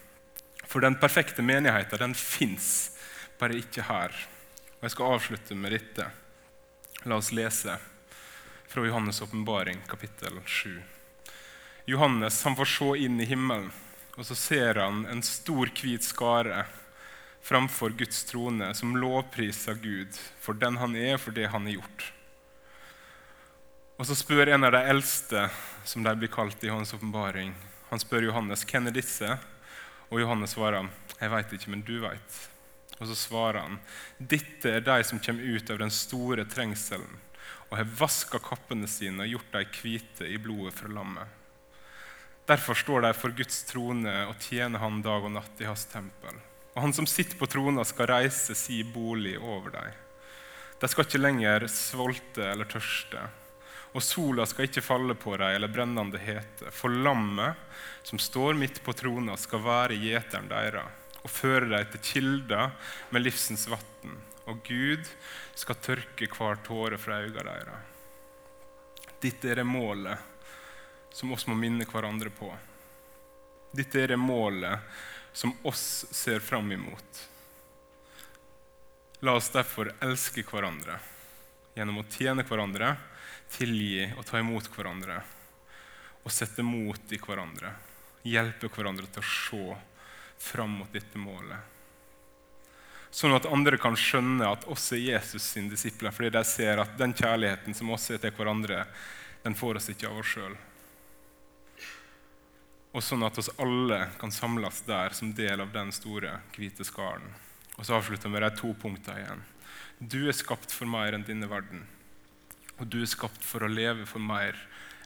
For 0.65 0.81
den 0.83 0.97
perfekte 0.99 1.45
menigheten 1.45 2.01
den 2.01 2.15
fins, 2.17 2.97
bare 3.39 3.59
ikke 3.59 3.85
her. 3.87 4.15
Og 4.79 4.87
Jeg 4.87 4.95
skal 4.95 5.15
avslutte 5.15 5.55
med 5.55 5.75
dette. 5.75 6.09
La 7.05 7.19
oss 7.19 7.31
lese 7.35 7.77
fra 8.67 8.83
Johannes' 8.87 9.21
åpenbaring, 9.21 9.81
kapittel 9.87 10.39
7. 10.45 10.81
Johannes 11.85 12.43
han 12.43 12.55
får 12.55 12.69
se 12.71 12.89
inn 13.05 13.19
i 13.21 13.27
himmelen, 13.27 13.71
og 14.17 14.25
så 14.25 14.35
ser 14.39 14.79
han 14.79 15.03
en 15.11 15.21
stor, 15.25 15.69
hvit 15.75 16.05
skare 16.05 16.63
framfor 17.43 17.89
Guds 17.99 18.23
trone 18.23 18.69
som 18.73 18.95
lovpriser 18.95 19.75
Gud 19.83 20.15
for 20.39 20.55
den 20.55 20.79
han 20.79 20.95
er, 20.95 21.17
for 21.19 21.35
det 21.35 21.49
han 21.51 21.67
har 21.67 21.75
gjort. 21.81 22.12
Og 23.97 24.07
Så 24.09 24.15
spør 24.17 24.49
en 24.49 24.65
av 24.65 24.73
de 24.73 24.81
eldste, 24.89 25.49
som 25.85 26.03
de 26.03 26.15
blir 26.17 26.31
kalt 26.33 26.63
i 26.63 26.71
hans 26.73 26.93
åpenbaring, 26.95 27.53
han 27.91 28.01
spør 28.01 28.25
Johannes 28.25 28.63
hvem 28.65 28.87
er 28.89 28.95
disse 28.95 29.27
Og 30.09 30.21
Johannes 30.23 30.55
svarer 30.55 30.87
jeg 31.19 31.29
vet 31.29 31.51
ikke, 31.53 31.69
men 31.69 31.83
du 31.85 31.99
vet. 32.01 32.39
Og 32.97 33.05
Så 33.07 33.15
svarer 33.15 33.61
han 33.61 33.77
dette 34.17 34.71
er 34.79 34.81
de 34.81 34.97
som 35.05 35.21
kommer 35.21 35.45
ut 35.45 35.69
av 35.69 35.77
den 35.83 35.93
store 35.93 36.45
trengselen 36.49 37.19
og 37.69 37.77
har 37.77 37.93
vaska 37.99 38.39
kappene 38.41 38.87
sine 38.89 39.25
og 39.25 39.31
gjort 39.31 39.53
dem 39.53 39.77
hvite 39.77 40.27
i 40.29 40.39
blodet 40.41 40.73
fra 40.77 40.89
lammet. 40.93 41.27
Derfor 42.49 42.77
står 42.77 43.05
de 43.05 43.13
for 43.17 43.33
Guds 43.37 43.61
trone 43.69 44.13
og 44.27 44.35
tjener 44.41 44.81
Han 44.83 45.01
dag 45.01 45.23
og 45.23 45.31
natt 45.33 45.61
i 45.61 45.69
hans 45.69 45.85
tempel. 45.89 46.35
Og 46.75 46.81
Han 46.81 46.93
som 46.93 47.07
sitter 47.07 47.37
på 47.39 47.47
trona, 47.49 47.85
skal 47.85 48.09
reise 48.09 48.55
si 48.57 48.81
bolig 48.83 49.37
over 49.39 49.71
dem. 49.77 49.95
De 50.81 50.89
skal 50.91 51.07
ikke 51.07 51.21
lenger 51.23 51.67
svolte 51.71 52.49
eller 52.51 52.69
tørste 52.69 53.23
og 53.93 54.01
sola 54.01 54.45
skal 54.49 54.67
ikke 54.67 54.81
falle 54.81 55.15
på 55.15 55.35
dem 55.37 55.53
eller 55.53 55.69
brennende 55.69 56.19
hete. 56.21 56.71
For 56.73 56.89
lammet 56.89 57.59
som 58.03 58.19
står 58.19 58.57
midt 58.57 58.81
på 58.83 58.93
trona, 58.97 59.37
skal 59.37 59.61
være 59.63 59.99
gjeteren 60.01 60.49
deres 60.49 60.99
og 61.23 61.31
føre 61.31 61.69
dem 61.71 61.91
til 61.93 62.01
kilder 62.03 62.73
med 63.13 63.23
livsens 63.23 63.67
vann. 63.71 64.17
Og 64.49 64.59
Gud 64.67 65.07
skal 65.55 65.79
tørke 65.79 66.27
hver 66.27 66.59
tåre 66.65 66.99
fra 66.99 67.21
øynene 67.23 67.45
deres. 67.47 67.91
Dette 69.23 69.53
er 69.53 69.61
det 69.61 69.67
målet 69.69 70.19
som 71.13 71.31
oss 71.31 71.45
må 71.47 71.55
minne 71.55 71.87
hverandre 71.87 72.33
på. 72.33 72.49
Dette 73.71 74.01
er 74.01 74.11
det 74.11 74.19
målet 74.19 74.83
som 75.33 75.53
oss 75.63 76.05
ser 76.11 76.43
fram 76.43 76.71
imot. 76.75 77.21
La 79.23 79.37
oss 79.39 79.47
derfor 79.53 79.93
elske 80.03 80.43
hverandre 80.43 80.99
gjennom 81.77 82.01
å 82.01 82.07
tjene 82.11 82.43
hverandre 82.43 82.91
tilgi 83.53 84.09
og 84.17 84.25
ta 84.27 84.41
imot 84.41 84.69
hverandre 84.73 85.21
og 86.23 86.31
sette 86.31 86.63
mot 86.63 87.11
i 87.11 87.19
hverandre. 87.19 87.73
Hjelpe 88.23 88.69
hverandre 88.71 89.09
til 89.11 89.23
å 89.23 89.27
se 89.27 89.77
fram 90.43 90.79
mot 90.79 90.91
dette 90.93 91.19
målet. 91.19 91.71
Sånn 93.13 93.35
at 93.35 93.45
andre 93.45 93.77
kan 93.77 93.97
skjønne 93.99 94.47
at 94.49 94.63
oss 94.71 94.87
er 94.95 95.03
Jesus 95.03 95.45
sine 95.45 95.69
disipler, 95.69 96.13
fordi 96.15 96.31
de 96.33 96.41
ser 96.47 96.79
at 96.81 96.95
den 96.97 97.13
kjærligheten 97.13 97.75
som 97.77 97.91
oss 97.93 98.09
er 98.09 98.21
til 98.23 98.33
hverandre, 98.33 98.87
den 99.43 99.57
får 99.59 99.77
oss 99.77 99.91
ikke 99.93 100.09
av 100.09 100.21
oss 100.23 100.31
sjøl. 100.31 100.55
Og 102.93 103.03
sånn 103.05 103.25
at 103.25 103.37
oss 103.41 103.51
alle 103.61 103.99
kan 104.21 104.33
samles 104.33 104.81
der 104.87 105.13
som 105.17 105.33
del 105.35 105.61
av 105.61 105.73
den 105.75 105.91
store, 105.93 106.39
hvite 106.55 106.85
skaren. 106.87 107.27
Og 107.77 107.85
så 107.85 107.97
avslutter 107.97 108.29
vi 108.29 108.37
med 108.37 108.45
de 108.47 108.51
to 108.57 108.73
punktene 108.81 109.21
igjen. 109.21 109.43
Du 109.99 110.19
er 110.25 110.37
skapt 110.37 110.73
for 110.73 110.89
mer 110.89 111.13
enn 111.13 111.25
denne 111.27 111.49
verden. 111.49 111.85
Og 112.81 112.89
du 112.89 113.01
er 113.03 113.09
skapt 113.09 113.43
for 113.45 113.63
å 113.63 113.71
leve 113.71 114.07
for 114.09 114.23
mer 114.23 114.57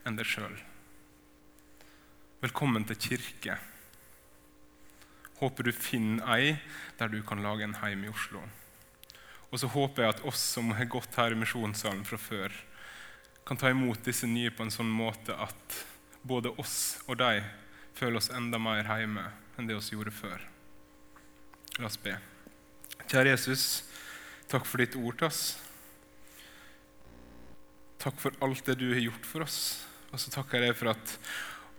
enn 0.07 0.15
deg 0.15 0.27
sjøl. 0.29 0.55
Velkommen 2.39 2.85
til 2.87 2.99
kirke. 3.01 3.57
Håper 5.41 5.67
du 5.67 5.73
finner 5.75 6.23
ei 6.37 6.53
der 6.99 7.11
du 7.11 7.19
kan 7.27 7.43
lage 7.43 7.65
en 7.67 7.77
heim 7.81 8.05
i 8.05 8.11
Oslo. 8.13 8.41
Og 9.51 9.59
så 9.61 9.69
håper 9.71 10.03
jeg 10.03 10.15
at 10.15 10.23
oss 10.27 10.43
som 10.55 10.71
har 10.77 10.89
gått 10.91 11.19
her 11.19 11.35
i 11.35 11.39
misjonssalen 11.39 12.05
fra 12.07 12.19
før, 12.19 12.55
kan 13.47 13.59
ta 13.59 13.71
imot 13.71 14.03
disse 14.03 14.27
nye 14.27 14.51
på 14.51 14.65
en 14.65 14.73
sånn 14.73 14.89
måte 14.91 15.35
at 15.35 15.77
både 16.27 16.51
oss 16.59 16.97
og 17.07 17.19
de 17.21 17.43
føler 17.95 18.19
oss 18.19 18.31
enda 18.35 18.59
mer 18.59 18.87
hjemme 18.87 19.23
enn 19.57 19.69
det 19.69 19.77
vi 19.77 19.95
gjorde 19.95 20.13
før. 20.15 20.43
La 21.79 21.87
oss 21.87 21.99
be. 22.01 22.15
Kjære 23.07 23.31
Jesus, 23.35 23.63
takk 24.51 24.67
for 24.67 24.83
ditt 24.83 24.97
ord 24.99 25.19
til 25.19 25.29
oss. 25.29 25.41
Takk 27.97 28.19
for 28.21 28.35
alt 28.45 28.65
det 28.65 28.77
du 28.79 28.91
har 28.93 29.01
gjort 29.01 29.25
for 29.25 29.45
oss. 29.47 29.59
Og 30.13 30.21
så 30.21 30.31
takker 30.33 30.61
jeg 30.61 30.71
deg 30.71 30.77
for 30.79 30.93
at 30.93 31.13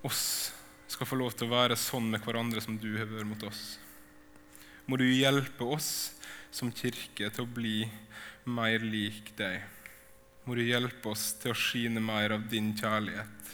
oss 0.07 0.25
skal 0.89 1.09
få 1.09 1.19
lov 1.21 1.35
til 1.37 1.49
å 1.49 1.55
være 1.55 1.77
sånn 1.79 2.09
med 2.11 2.25
hverandre 2.25 2.63
som 2.65 2.79
du 2.81 2.91
har 2.97 3.09
vært 3.11 3.29
mot 3.29 3.45
oss. 3.49 3.79
Må 4.89 4.99
du 4.99 5.05
hjelpe 5.07 5.67
oss 5.69 5.91
som 6.51 6.73
kirke 6.73 7.29
til 7.29 7.45
å 7.45 7.51
bli 7.51 7.83
mer 8.49 8.83
lik 8.83 9.35
deg. 9.39 9.61
Må 10.49 10.57
du 10.57 10.65
hjelpe 10.65 11.13
oss 11.13 11.35
til 11.43 11.53
å 11.53 11.59
skine 11.59 12.01
mer 12.01 12.33
av 12.39 12.47
din 12.49 12.73
kjærlighet. 12.77 13.53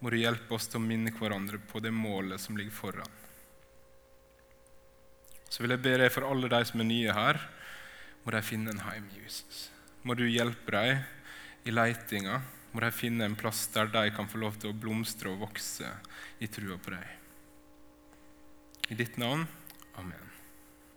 Må 0.00 0.12
du 0.12 0.18
hjelpe 0.18 0.56
oss 0.56 0.70
til 0.72 0.80
å 0.80 0.86
minne 0.86 1.12
hverandre 1.12 1.60
på 1.60 1.82
det 1.84 1.92
målet 1.92 2.40
som 2.40 2.56
ligger 2.56 2.74
foran. 2.74 3.12
Så 5.52 5.62
vil 5.62 5.76
jeg 5.76 5.84
be 5.84 5.94
deg 6.00 6.10
for 6.12 6.26
alle 6.26 6.50
de 6.52 6.62
som 6.68 6.80
er 6.82 6.88
nye 6.88 7.12
her, 7.16 7.38
må 8.24 8.32
de 8.34 8.42
finne 8.42 8.72
en 8.72 8.82
heim, 8.88 9.06
Jesus. 9.14 9.68
Må 10.02 10.16
du 10.18 10.24
hjelpe 10.26 10.74
dem 10.74 11.04
i 11.66 11.74
leitinga. 11.74 12.40
Må 12.72 12.82
de 12.84 12.92
finne 12.94 13.26
en 13.26 13.36
plass 13.38 13.66
der 13.74 13.90
de 13.92 14.04
kan 14.14 14.28
få 14.30 14.40
lov 14.42 14.58
til 14.60 14.72
å 14.72 14.76
blomstre 14.76 15.32
og 15.32 15.42
vokse 15.46 15.90
i 16.42 16.50
trua 16.52 16.78
på 16.82 16.94
deg. 16.94 17.06
I 18.92 18.98
ditt 19.00 19.18
navn. 19.18 19.46
Amen. 19.98 20.25